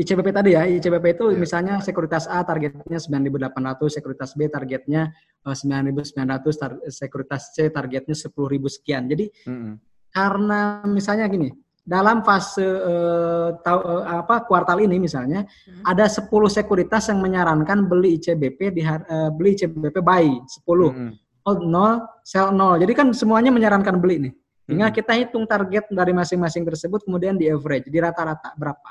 [0.00, 1.38] ICBP tadi ya, ICBP itu yeah.
[1.38, 5.12] misalnya sekuritas A targetnya 9.800, sekuritas B targetnya
[5.44, 6.16] uh, 9.900,
[6.56, 9.04] tar sekuritas C targetnya 10.000 sekian.
[9.10, 9.74] Jadi mm -hmm.
[10.14, 11.52] karena misalnya gini,
[11.90, 15.82] dalam fase uh, tau, uh, apa kuartal ini misalnya hmm.
[15.82, 20.46] ada 10 sekuritas yang menyarankan beli ICBP di uh, beli ICBP buy 10.
[20.70, 21.12] Hmm.
[21.46, 22.82] Hold 0, sell 0.
[22.82, 24.34] Jadi kan semuanya menyarankan beli nih.
[24.70, 24.98] Tinggal hmm.
[25.02, 28.90] kita hitung target dari masing-masing tersebut kemudian di average, di rata-rata berapa.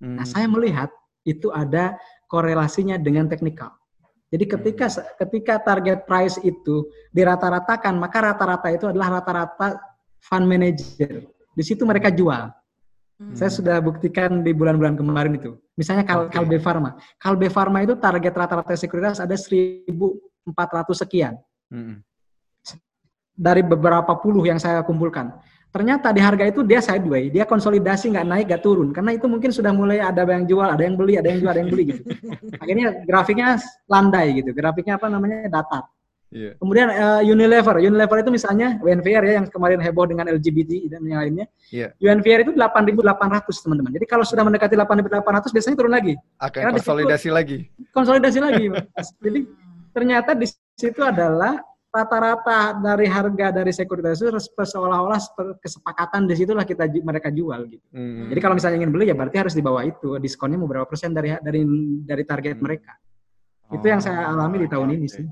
[0.00, 0.16] Hmm.
[0.16, 0.88] Nah, saya melihat
[1.28, 3.76] itu ada korelasinya dengan teknikal.
[4.32, 5.20] Jadi ketika hmm.
[5.26, 9.76] ketika target price itu dirata-ratakan, maka rata-rata itu adalah rata-rata
[10.24, 12.48] fund manager di situ mereka jual.
[13.20, 13.36] Hmm.
[13.36, 15.52] Saya sudah buktikan di bulan-bulan kemarin itu.
[15.76, 16.40] Misalnya Kal okay.
[16.40, 16.96] Kalbe Pharma.
[17.20, 19.84] Kalbe Pharma itu target rata-rata sekuritas ada 1.400
[20.96, 21.36] sekian.
[21.70, 22.02] Hmm.
[23.34, 25.32] Dari beberapa puluh yang saya kumpulkan.
[25.70, 29.54] Ternyata di harga itu dia sideways, dia konsolidasi nggak naik nggak turun karena itu mungkin
[29.54, 32.02] sudah mulai ada yang jual, ada yang beli, ada yang jual, ada yang beli gitu.
[32.62, 33.54] Akhirnya grafiknya
[33.86, 35.86] landai gitu, grafiknya apa namanya datar.
[36.30, 36.54] Yeah.
[36.62, 41.18] Kemudian uh, Unilever, Unilever itu misalnya UNVR ya yang kemarin heboh dengan LGBT dan yang
[41.26, 41.46] lainnya.
[41.74, 41.90] Yeah.
[41.98, 43.90] UNVR itu 8.800 teman-teman.
[43.98, 46.14] Jadi kalau sudah mendekati 8.800 biasanya turun lagi.
[46.38, 47.58] Akan Karena konsolidasi lagi.
[47.90, 48.66] Konsolidasi lagi.
[49.26, 49.40] Jadi
[49.90, 50.46] ternyata di
[50.80, 51.60] situ adalah
[51.90, 55.18] rata-rata dari harga dari sekuritas itu seolah-olah
[55.58, 57.82] kesepakatan di situlah kita mereka jual gitu.
[57.90, 58.30] Hmm.
[58.30, 61.10] Jadi kalau misalnya ingin beli ya berarti harus di bawah itu diskonnya mau berapa persen
[61.10, 61.66] dari dari
[62.06, 62.62] dari target hmm.
[62.62, 62.94] mereka.
[63.70, 64.96] Oh, itu yang saya alami di tahun okay.
[64.98, 65.26] ini sih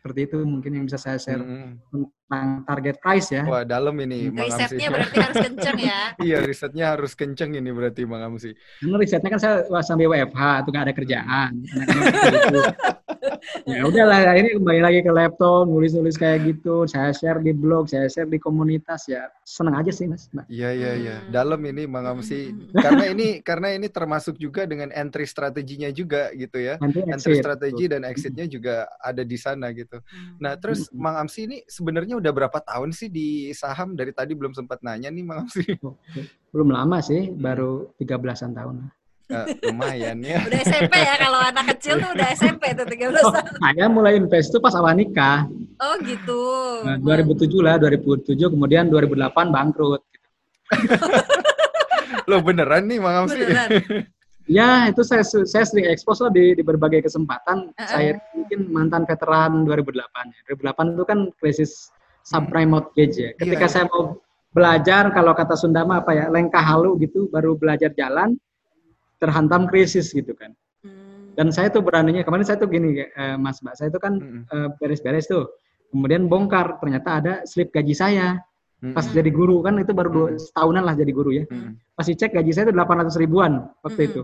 [0.00, 1.92] seperti itu mungkin yang bisa saya share hmm.
[1.92, 3.44] tentang target price ya.
[3.44, 4.32] Wah dalam ini.
[4.32, 6.00] Risetnya berarti harus kenceng ya.
[6.26, 8.56] iya risetnya harus kenceng ini berarti Bang Amsi.
[8.80, 11.52] Karena risetnya kan saya sambil WFH tuh nggak ada kerjaan.
[13.66, 16.84] ya udahlah ini kembali lagi ke laptop nulis-nulis kayak gitu.
[16.86, 20.30] Saya share di blog, saya share di komunitas ya seneng aja sih mas.
[20.46, 21.16] Iya iya iya.
[21.20, 21.28] Hmm.
[21.32, 22.54] Dalam ini Bang Amsi.
[22.84, 26.78] karena ini karena ini termasuk juga dengan entry strateginya juga gitu ya.
[26.78, 29.98] Entry, entry strategi dan exitnya juga ada di sana gitu.
[30.00, 30.38] Hmm.
[30.38, 30.98] Nah, terus hmm.
[30.98, 33.98] Mang Amsi ini sebenarnya udah berapa tahun sih di saham?
[33.98, 35.66] Dari tadi belum sempat nanya nih Mang Amsi.
[36.50, 38.99] Belum lama sih, baru 13-an tahun.
[39.30, 40.42] Uh, lumayan ya.
[40.42, 43.46] udah SMP ya kalau anak kecil tuh udah SMP tuh 13 oh, tahun.
[43.62, 45.46] Saya mulai invest tuh pas awal nikah.
[45.78, 46.42] Oh gitu.
[46.82, 50.02] Nah, 2007 lah, 2007 kemudian 2008 bangkrut.
[52.30, 53.38] Lo beneran nih Mang Amsi?
[53.38, 53.70] Beneran.
[54.50, 57.70] Ya, itu saya saya sering ekspos lah di, di berbagai kesempatan.
[57.70, 57.86] Uh-uh.
[57.86, 59.94] Saya mungkin mantan veteran 2008
[60.26, 60.40] ya.
[60.58, 61.94] 2008 itu kan krisis
[62.26, 63.30] subprime mortgage ya.
[63.38, 64.18] Ketika yeah, saya mau
[64.50, 68.34] belajar kalau kata Sunda mah apa ya, lengkah halu gitu, baru belajar jalan
[69.20, 70.56] terhantam krisis gitu kan.
[70.82, 71.36] Hmm.
[71.36, 74.16] Dan saya tuh beraninya kemarin saya tuh gini eh, Mas Mbak, saya tuh kan
[74.48, 75.46] eh, beres-beres tuh.
[75.92, 78.40] Kemudian bongkar ternyata ada slip gaji saya
[78.80, 79.12] pas hmm.
[79.12, 81.44] jadi guru kan itu baru dua setahunan lah jadi guru ya.
[81.52, 81.76] Hmm.
[81.92, 84.08] Pas dicek gaji saya itu 800 ribuan waktu hmm.
[84.08, 84.22] itu.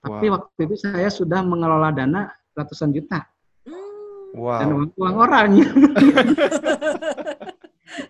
[0.00, 0.40] Tapi wow.
[0.40, 3.28] waktu itu saya sudah mengelola dana ratusan juta.
[4.32, 4.56] Wow.
[4.56, 5.48] Dan uang, uang orang.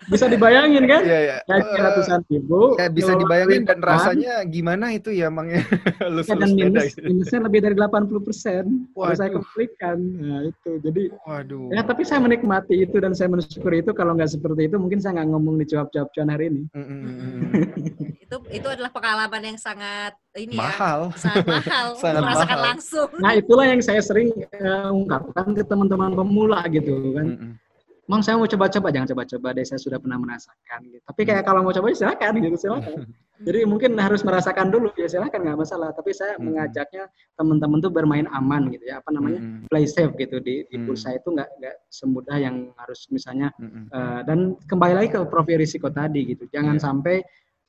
[0.08, 1.02] bisa dibayangin kan?
[1.02, 1.36] Iya, iya.
[1.48, 2.76] Kayak ratusan ribu.
[2.76, 5.64] Ya, bisa dibayangin dan rasanya gimana itu ya, Mang ya?
[6.10, 7.08] Lulus, ya, dan minus, gitu.
[7.08, 8.64] minusnya lebih dari 80 persen.
[8.92, 9.98] Kalau saya kembalikan.
[10.20, 10.70] Nah, itu.
[10.84, 11.68] Jadi, Waduh.
[11.72, 13.92] ya tapi saya menikmati itu dan saya mensyukuri itu.
[13.96, 16.62] Kalau nggak seperti itu, mungkin saya nggak ngomong di cuan hari ini.
[16.76, 17.00] Mm -hmm.
[18.24, 21.00] itu itu adalah pengalaman yang sangat ini ya, mahal.
[21.10, 22.68] ya, sangat mahal, sangat merasakan mahal.
[22.72, 23.08] langsung.
[23.18, 27.26] Nah, itulah yang saya sering uh, ungkapkan ke teman-teman pemula gitu kan.
[27.26, 27.59] Mm -hmm
[28.10, 30.80] Mang saya mau coba-coba, jangan coba-coba deh, saya sudah pernah merasakan.
[30.90, 30.98] Gitu.
[31.06, 33.06] Tapi kayak kalau mau coba, ya silakan gitu, silakan.
[33.46, 35.94] Jadi mungkin harus merasakan dulu, ya silakan nggak masalah.
[35.94, 36.42] Tapi saya hmm.
[36.42, 37.06] mengajaknya
[37.38, 39.70] teman-teman tuh bermain aman gitu ya, apa namanya, hmm.
[39.70, 43.54] play safe gitu di, di bursa itu nggak nggak semudah yang harus misalnya.
[43.62, 43.86] Hmm.
[43.94, 46.82] Uh, dan kembali lagi ke profil risiko tadi gitu, jangan yeah.
[46.82, 47.16] sampai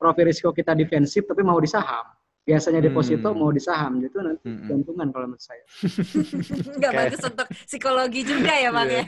[0.02, 2.02] profil risiko kita defensif tapi mau di saham
[2.42, 3.38] biasanya deposito hmm.
[3.38, 4.66] mau di saham gitu nanti hmm.
[4.66, 5.62] gantungan kalau menurut saya.
[6.78, 9.04] Nggak bagus untuk psikologi juga ya bang ya.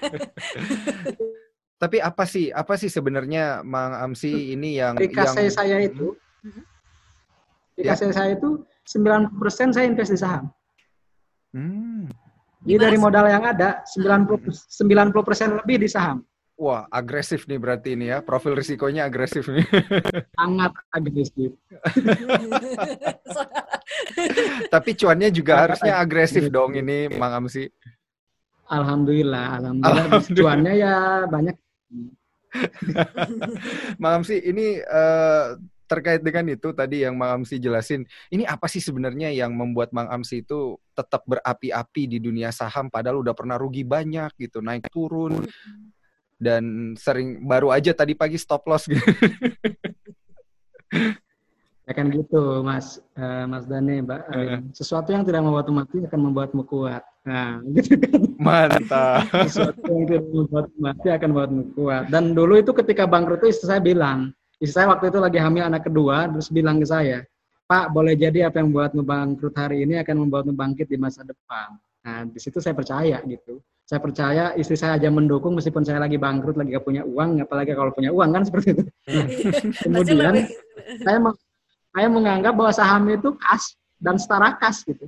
[1.82, 5.50] Tapi apa sih apa sih sebenarnya Mang Amsi ini yang di yang...
[5.50, 6.14] saya itu
[6.46, 6.62] hmm.
[7.74, 7.98] di ya.
[7.98, 10.54] saya itu 90% saya invest di saham.
[11.50, 12.06] Hmm.
[12.64, 16.22] Jadi dari modal yang ada 90 90% lebih di saham.
[16.54, 18.22] Wah, agresif nih berarti ini ya.
[18.22, 19.66] Profil risikonya agresif nih.
[20.38, 21.50] Sangat agresif.
[24.74, 27.66] Tapi cuannya juga harusnya agresif dong ini, Mang Amsi.
[28.70, 30.38] Alhamdulillah, alhamdulillah, alhamdulillah.
[30.38, 30.94] cuannya ya
[31.26, 31.56] banyak.
[34.02, 35.58] Mang Amsi, ini uh,
[35.90, 40.06] terkait dengan itu tadi yang Mang Amsi jelasin, ini apa sih sebenarnya yang membuat Mang
[40.06, 45.42] Amsi itu tetap berapi-api di dunia saham padahal udah pernah rugi banyak gitu, naik turun
[46.38, 49.00] dan sering baru aja tadi pagi stop loss gitu.
[51.84, 54.20] ya kan gitu, Mas uh, Mas Dani, Mbak.
[54.30, 54.58] Uh.
[54.72, 57.02] Sesuatu yang tidak membuatmu mati akan membuatmu kuat.
[57.24, 58.20] Nah, gitu kan.
[58.40, 59.28] Mantap.
[59.48, 62.04] Sesuatu yang tidak membuatmu mati akan membuatmu kuat.
[62.08, 65.66] Dan dulu itu ketika bangkrut itu istri saya bilang, Istri saya waktu itu lagi hamil
[65.66, 67.26] anak kedua, terus bilang ke saya,
[67.66, 71.74] Pak, boleh jadi apa yang membuatmu bangkrut hari ini akan membuatmu bangkit di masa depan.
[72.04, 73.58] Nah, di situ saya percaya gitu.
[73.84, 77.76] Saya percaya istri saya aja mendukung meskipun saya lagi bangkrut, lagi gak punya uang, apalagi
[77.76, 78.84] kalau punya uang kan seperti itu.
[79.12, 79.26] Nah,
[79.84, 80.34] kemudian
[81.04, 81.18] saya
[81.94, 85.04] saya menganggap bahwa saham itu kas dan setara kas gitu.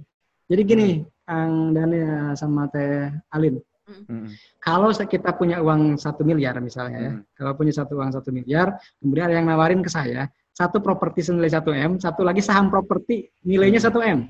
[0.47, 0.89] Jadi gini,
[1.24, 1.99] Kang Dani
[2.37, 3.59] sama Teh Alin.
[3.87, 4.29] Hmm.
[4.61, 7.22] Kalau kita punya uang satu miliar misalnya ya, hmm.
[7.33, 11.53] kalau punya satu uang satu miliar, kemudian ada yang nawarin ke saya satu properti senilai
[11.53, 14.24] satu m, satu lagi saham properti nilainya satu m,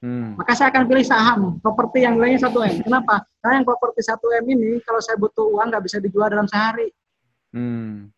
[0.00, 0.40] hmm.
[0.40, 2.80] maka saya akan pilih saham properti yang nilainya satu m.
[2.84, 3.24] Kenapa?
[3.40, 6.88] Karena yang properti satu m ini kalau saya butuh uang nggak bisa dijual dalam sehari.
[7.54, 8.12] Hmm.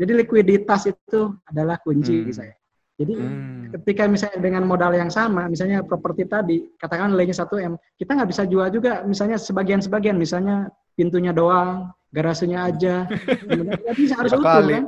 [0.00, 2.32] Jadi likuiditas itu adalah kunci hmm.
[2.32, 2.54] saya.
[3.00, 3.72] Jadi hmm.
[3.80, 8.28] ketika misalnya dengan modal yang sama, misalnya properti tadi, katakan nilainya 1 M, kita nggak
[8.28, 13.08] bisa jual juga misalnya sebagian-sebagian, misalnya pintunya doang, garasinya aja.
[13.96, 14.84] bisa harus utuh kan?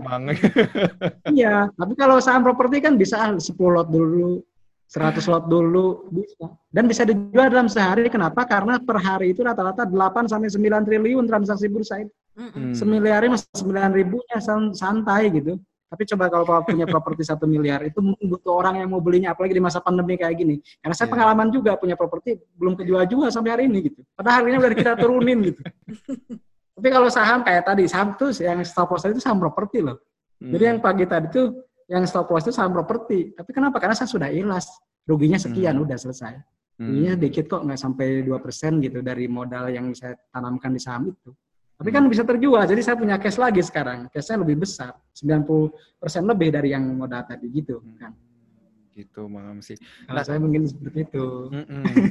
[1.32, 4.45] iya, tapi kalau saham properti kan bisa 10 lot dulu,
[4.93, 6.53] 100 lot dulu bisa.
[6.68, 8.12] Dan bisa dijual dalam sehari.
[8.12, 8.45] Kenapa?
[8.45, 12.12] Karena per hari itu rata-rata 8 sampai 9 triliun transaksi bursa itu.
[12.36, 12.76] Hmm.
[12.76, 14.36] Semiliarnya mas 9 ribunya
[14.76, 15.57] santai gitu.
[15.93, 19.53] Tapi coba kalau punya properti satu miliar, itu mungkin butuh orang yang mau belinya, apalagi
[19.53, 20.57] di masa pandemi kayak gini.
[20.80, 21.12] Karena saya yeah.
[21.12, 24.01] pengalaman juga punya properti belum kejual juga sampai hari ini gitu.
[24.16, 25.61] Padahal harganya udah kita turunin gitu.
[26.80, 30.01] Tapi kalau saham kayak tadi, saham tuh yang stop loss itu saham properti loh.
[30.40, 30.57] Hmm.
[30.57, 31.61] Jadi yang pagi tadi tuh
[31.91, 33.33] yang stop loss itu saham properti.
[33.35, 33.78] Tapi kenapa?
[33.83, 34.68] Karena saya sudah ilas.
[35.03, 35.85] Ruginya sekian, hmm.
[35.87, 36.35] udah selesai.
[36.78, 36.87] Hmm.
[36.87, 41.30] Ruginya dikit kok, nggak sampai 2% gitu dari modal yang saya tanamkan di saham itu.
[41.83, 44.07] Tapi kan bisa terjual, jadi saya punya cash lagi sekarang.
[44.14, 45.74] Cashnya lebih besar, 90%
[46.30, 48.14] lebih dari yang modal tadi gitu kan.
[48.93, 49.74] Gitu, Mang Amsi.
[50.05, 51.49] Nah, saya mungkin seperti itu.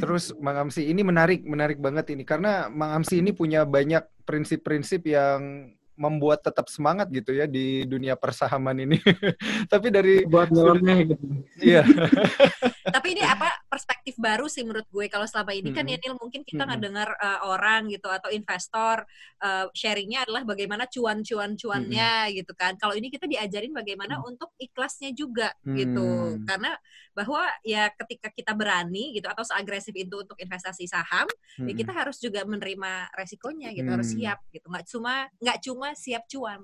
[0.02, 2.26] Terus, Mang Amsi, ini menarik, menarik banget ini.
[2.26, 8.18] Karena Mang Amsi ini punya banyak prinsip-prinsip yang membuat tetap semangat gitu ya di dunia
[8.18, 8.98] persahaman ini.
[9.72, 11.26] Tapi dari buat nyeleneh gitu.
[11.62, 11.86] Iya.
[12.82, 16.42] Tapi ini apa perspektif baru sih menurut gue kalau selama ini kan ya Nil mungkin
[16.42, 19.06] kita nggak dengar uh, orang gitu atau investor
[19.44, 22.76] uh, sharingnya adalah bagaimana cuan-cuan cuannya gitu kan.
[22.82, 26.42] Kalau ini kita diajarin bagaimana untuk ikhlasnya juga gitu.
[26.46, 26.74] Karena
[27.12, 31.28] bahwa ya ketika kita berani gitu atau seagresif itu untuk investasi saham,
[31.60, 34.66] ya kita harus juga menerima resikonya gitu, harus siap gitu.
[34.72, 36.62] Nggak cuma nggak cuma siap cuan.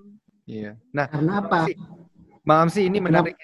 [0.47, 0.80] Iya.
[0.95, 1.68] Nah, karena apa?
[2.47, 3.36] Maaf sih ini menarik.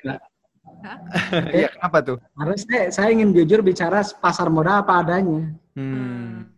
[1.55, 2.17] Iya, kenapa tuh?
[2.35, 5.53] Karena saya, saya ingin jujur bicara pasar modal apa adanya.
[5.77, 6.49] Hmm.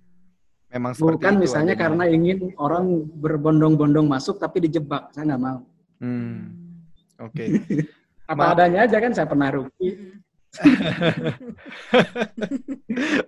[0.72, 1.84] Memang seperti Bukan itu misalnya adanya.
[1.88, 2.86] karena ingin orang
[3.20, 5.13] berbondong-bondong masuk tapi dijebak.
[5.16, 5.59] Saya nggak mau.
[6.01, 6.51] Hmm.
[7.22, 7.63] Oke.
[7.63, 7.86] Okay.
[8.32, 9.89] apa Ma adanya aja kan saya pernah rugi.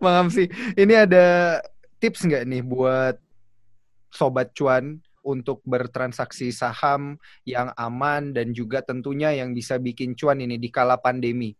[0.03, 0.49] Maaf sih.
[0.73, 1.59] Ini ada
[2.01, 3.15] tips nggak nih buat
[4.11, 10.55] sobat cuan untuk bertransaksi saham yang aman dan juga tentunya yang bisa bikin cuan ini
[10.55, 11.51] di kala pandemi.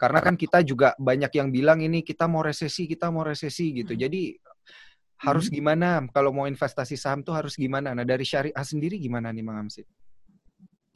[0.00, 3.92] Karena kan kita juga banyak yang bilang ini kita mau resesi, kita mau resesi gitu.
[3.92, 4.00] Hmm.
[4.08, 4.22] Jadi
[5.22, 5.54] harus hmm.
[5.54, 7.92] gimana kalau mau investasi saham tuh harus gimana?
[7.92, 9.84] Nah dari syariah sendiri gimana nih Mang Amsi?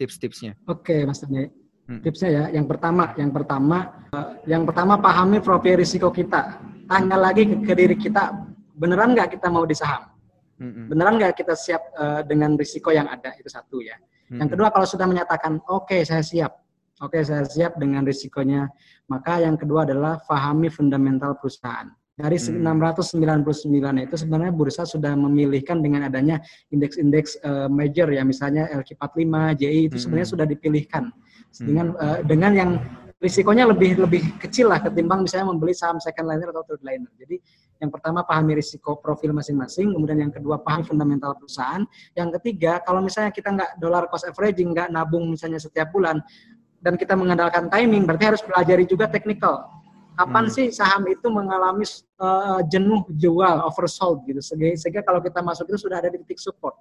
[0.01, 0.59] Tips-tipsnya.
[0.67, 1.67] Oke Mas Tani.
[1.87, 2.03] Hmm.
[2.03, 3.79] Tipsnya ya, yang pertama, yang pertama,
[4.11, 6.59] uh, yang pertama pahami profil risiko kita.
[6.91, 8.35] Tanya lagi ke, ke diri kita,
[8.75, 10.16] beneran nggak kita mau di saham?
[10.57, 13.97] Hmm Beneran nggak kita siap uh, dengan risiko yang ada itu satu ya.
[13.97, 14.39] Mm-hmm.
[14.43, 16.53] Yang kedua kalau sudah menyatakan oke okay, saya siap,
[16.99, 18.67] oke okay, saya siap dengan risikonya,
[19.07, 21.93] maka yang kedua adalah fahami fundamental perusahaan.
[22.17, 22.65] Dari hmm.
[22.65, 26.41] 699 itu sebenarnya bursa sudah memilihkan dengan adanya
[26.73, 30.35] indeks-indeks uh, major ya misalnya LQ45, JI itu sebenarnya hmm.
[30.41, 31.13] sudah dipilihkan
[31.61, 32.71] dengan uh, dengan yang
[33.21, 37.09] risikonya lebih lebih kecil lah ketimbang misalnya membeli saham second liner atau third liner.
[37.21, 37.37] Jadi
[37.77, 41.85] yang pertama pahami risiko profil masing-masing, kemudian yang kedua pahami fundamental perusahaan,
[42.17, 46.21] yang ketiga kalau misalnya kita nggak dollar cost averaging, nggak nabung misalnya setiap bulan,
[46.81, 49.69] dan kita mengandalkan timing, berarti harus pelajari juga technical.
[50.17, 50.55] Kapan hmm.
[50.55, 51.85] sih saham itu mengalami
[52.23, 56.41] uh, jenuh jual, oversold gitu, sehingga, sehingga kalau kita masuk itu sudah ada di titik
[56.41, 56.81] support.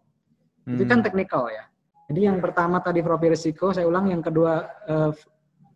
[0.64, 0.80] Hmm.
[0.80, 1.06] Itu kan hmm.
[1.12, 1.68] technical ya.
[2.06, 5.12] Jadi yang pertama tadi profil risiko, saya ulang, yang kedua uh,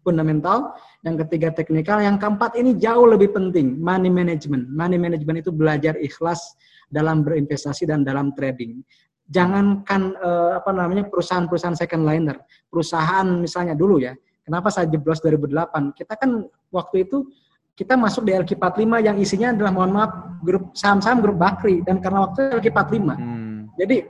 [0.10, 0.74] fundamental,
[1.06, 4.66] yang ketiga teknikal, yang keempat ini jauh lebih penting, money management.
[4.74, 6.42] Money management itu belajar ikhlas
[6.90, 8.82] dalam berinvestasi dan dalam trading.
[9.30, 14.18] jangankan uh, apa namanya perusahaan-perusahaan second liner, perusahaan misalnya dulu ya.
[14.42, 15.94] Kenapa saya jeblos 2008?
[15.94, 17.30] Kita kan waktu itu
[17.78, 22.26] kita masuk di LQ45 yang isinya adalah mohon maaf grup saham-saham grup Bakri dan karena
[22.26, 23.06] waktu LQ45.
[23.14, 23.70] Hmm.
[23.78, 24.10] Jadi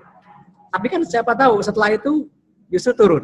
[0.71, 2.31] tapi kan siapa tahu setelah itu
[2.71, 3.23] justru turun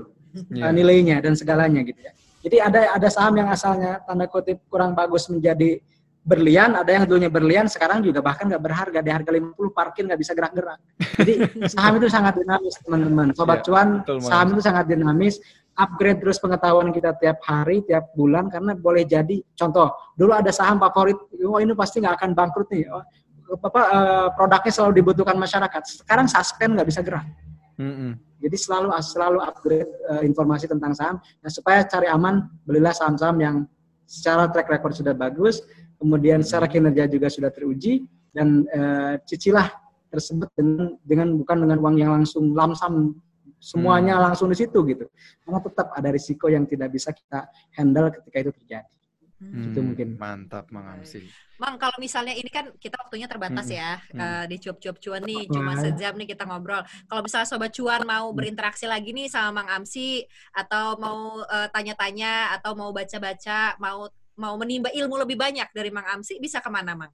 [0.52, 0.70] yeah.
[0.70, 2.12] uh, nilainya dan segalanya gitu ya.
[2.46, 5.82] Jadi ada ada saham yang asalnya tanda kutip kurang bagus menjadi
[6.26, 10.22] berlian, ada yang dulunya berlian, sekarang juga bahkan nggak berharga di harga 50 parkir nggak
[10.22, 10.82] bisa gerak-gerak.
[11.22, 11.34] Jadi
[11.74, 13.28] saham itu sangat dinamis teman-teman.
[13.38, 13.88] Sobat yeah, cuan,
[14.22, 15.38] saham itu sangat dinamis.
[15.76, 20.80] Upgrade terus pengetahuan kita tiap hari, tiap bulan karena boleh jadi contoh dulu ada saham
[20.80, 22.88] favorit, oh ini pasti nggak akan bangkrut nih.
[22.90, 23.04] Oh,
[23.60, 25.82] apa uh, produknya selalu dibutuhkan masyarakat.
[26.02, 27.28] Sekarang suspend nggak bisa gerak.
[27.76, 28.12] Mm -hmm.
[28.40, 31.18] Jadi selalu selalu upgrade uh, informasi tentang saham.
[31.42, 33.56] Nah, supaya cari aman, belilah saham-saham yang
[34.06, 35.64] secara track record sudah bagus,
[35.98, 38.06] kemudian secara kinerja juga sudah teruji
[38.36, 39.72] dan uh, cicilah
[40.12, 43.18] tersebut dengan dengan bukan dengan uang yang langsung lamsam
[43.60, 44.24] semuanya hmm.
[44.30, 45.06] langsung di situ gitu.
[45.42, 48.95] Karena tetap ada risiko yang tidak bisa kita handle ketika itu terjadi.
[49.40, 49.72] Hmm.
[49.72, 50.16] Itu mungkin.
[50.16, 51.28] Mantap, Mang Amsi.
[51.60, 53.76] Mang, kalau misalnya ini kan kita waktunya terbatas hmm.
[53.76, 54.20] ya hmm.
[54.20, 56.84] Uh, di cuap-cuap cuan nih, cuma sejam nih kita ngobrol.
[57.08, 58.38] Kalau misalnya sobat cuan mau hmm.
[58.38, 60.24] berinteraksi lagi nih sama Mang Amsi
[60.56, 66.08] atau mau uh, tanya-tanya atau mau baca-baca, mau mau menimba ilmu lebih banyak dari Mang
[66.08, 67.12] Amsi bisa ke mana Mang?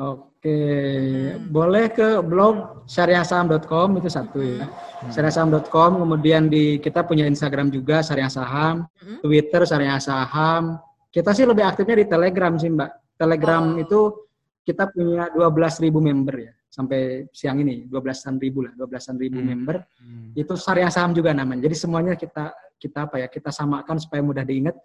[0.00, 0.48] Oke,
[1.36, 1.52] hmm.
[1.52, 4.64] boleh ke blog syariahsaham.com itu satu ya.
[4.64, 5.12] Hmm.
[5.12, 9.20] Syariahsaham.com, kemudian di kita punya Instagram juga Syariah Saham, hmm.
[9.20, 10.80] Twitter Syariah Saham.
[11.10, 12.90] Kita sih lebih aktifnya di Telegram sih Mbak.
[13.18, 13.82] Telegram oh.
[13.82, 14.00] itu
[14.62, 19.48] kita punya 12.000 member ya sampai siang ini 12-an ribu lah 12-an ribu hmm.
[19.50, 20.38] member hmm.
[20.38, 24.46] itu syariah saham juga namanya jadi semuanya kita kita apa ya kita samakan supaya mudah
[24.46, 24.78] diingat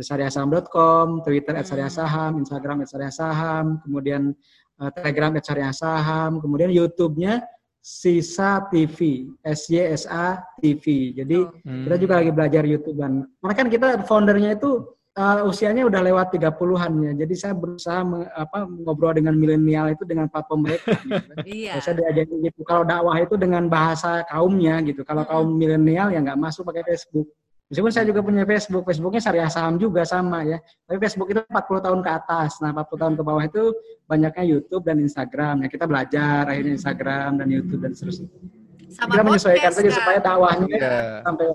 [0.00, 4.32] syariahsaham.com, Twitter at syariah saham, Instagram syariah saham, kemudian
[4.80, 7.44] uh, Telegram syariah saham, kemudian YouTube-nya
[7.82, 11.12] Sisa TV, SYSA TV.
[11.18, 11.84] Jadi hmm.
[11.84, 14.86] kita juga lagi belajar YouTube dan karena kan kita foundernya itu
[15.18, 17.12] uh, usianya udah lewat 30-an ya.
[17.24, 21.20] Jadi saya berusaha me, apa ngobrol dengan milenial itu dengan platform mereka gitu.
[21.20, 21.36] Kan.
[21.48, 21.72] iya.
[21.80, 22.60] Saya diajarin gitu.
[22.64, 25.04] Kalau dakwah itu dengan bahasa kaumnya gitu.
[25.04, 27.28] Kalau kaum milenial ya nggak masuk pakai Facebook.
[27.72, 30.60] Meskipun saya juga punya Facebook, Facebooknya syariah saham juga sama ya.
[30.84, 32.60] Tapi Facebook itu 40 tahun ke atas.
[32.60, 33.72] Nah 40 tahun ke bawah itu
[34.04, 35.64] banyaknya YouTube dan Instagram.
[35.64, 38.28] Ya kita belajar akhirnya Instagram dan YouTube dan seterusnya.
[38.92, 41.24] Sama kita menyesuaikan saja supaya dakwahnya yeah.
[41.24, 41.46] sampai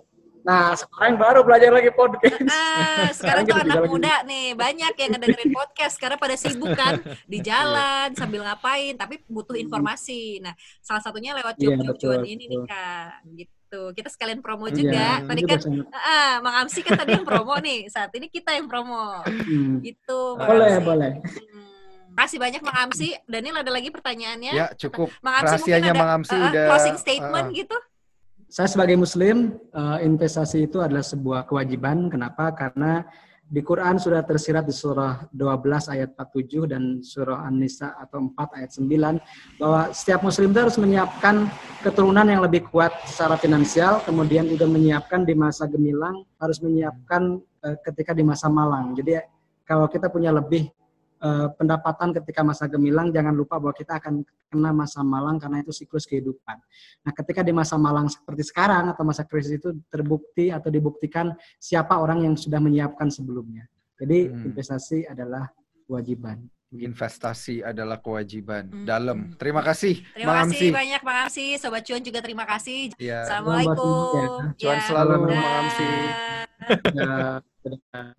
[0.48, 2.40] Nah, sekarang baru belajar lagi podcast.
[2.48, 7.44] Nah, sekarang, tuh anak muda nih, banyak yang ngedengerin podcast karena pada sibuk kan di
[7.44, 7.52] iya.
[7.52, 10.40] jalan sambil ngapain, tapi butuh informasi.
[10.40, 13.12] Nah, salah satunya lewat iya, cuap-cuap yeah, ini nih Kak.
[13.36, 13.92] Gitu gitu.
[13.92, 14.96] Kita sekalian promo iya, juga.
[14.96, 15.60] Ya, tadi kan
[15.92, 17.92] ah, Mang Amsi kan tadi yang promo nih.
[17.92, 19.28] Saat ini kita yang promo.
[19.28, 19.84] Hmm.
[19.84, 20.20] Gitu.
[20.40, 20.88] Boleh, Amsi.
[20.88, 21.12] boleh.
[21.20, 22.16] Hmm.
[22.16, 23.12] Kasih banyak Mang Amsi.
[23.28, 24.54] Daniel ada lagi pertanyaannya?
[24.56, 25.12] Ya, cukup.
[25.20, 27.78] Mang Amsi Rahasianya Mang Amsi uh, udah closing statement uh, gitu.
[28.48, 32.08] Saya sebagai muslim, uh, investasi itu adalah sebuah kewajiban.
[32.08, 32.56] Kenapa?
[32.56, 33.04] Karena
[33.44, 38.72] di Quran sudah tersirat di surah 12 ayat 47 dan surah An-Nisa atau 4 ayat
[38.72, 41.48] 9 bahwa setiap muslim itu harus menyiapkan
[41.84, 47.76] keturunan yang lebih kuat secara finansial, kemudian juga menyiapkan di masa gemilang, harus menyiapkan uh,
[47.84, 48.96] ketika di masa malang.
[48.96, 49.20] Jadi
[49.68, 50.72] kalau kita punya lebih
[51.22, 55.76] uh, pendapatan ketika masa gemilang, jangan lupa bahwa kita akan kena masa malang karena itu
[55.76, 56.58] siklus kehidupan.
[57.04, 62.00] Nah, ketika di masa malang seperti sekarang atau masa krisis itu terbukti atau dibuktikan siapa
[62.00, 63.68] orang yang sudah menyiapkan sebelumnya.
[63.98, 64.46] Jadi hmm.
[64.54, 65.50] investasi adalah
[65.90, 66.46] kewajiban.
[66.68, 68.84] Investasi adalah kewajiban hmm.
[68.84, 69.32] dalam.
[69.40, 70.76] Terima kasih, Terima Mang kasih Amsi.
[70.76, 71.46] banyak, Bang Amsi.
[71.56, 72.92] Sobat Cuan juga terima kasih.
[73.00, 73.24] Ya.
[73.24, 74.12] Assalamualaikum.
[74.14, 74.28] Ya.
[74.60, 74.84] Cuan ya.
[74.84, 75.88] selalu, Bang Amsi.
[76.92, 77.40] Ya.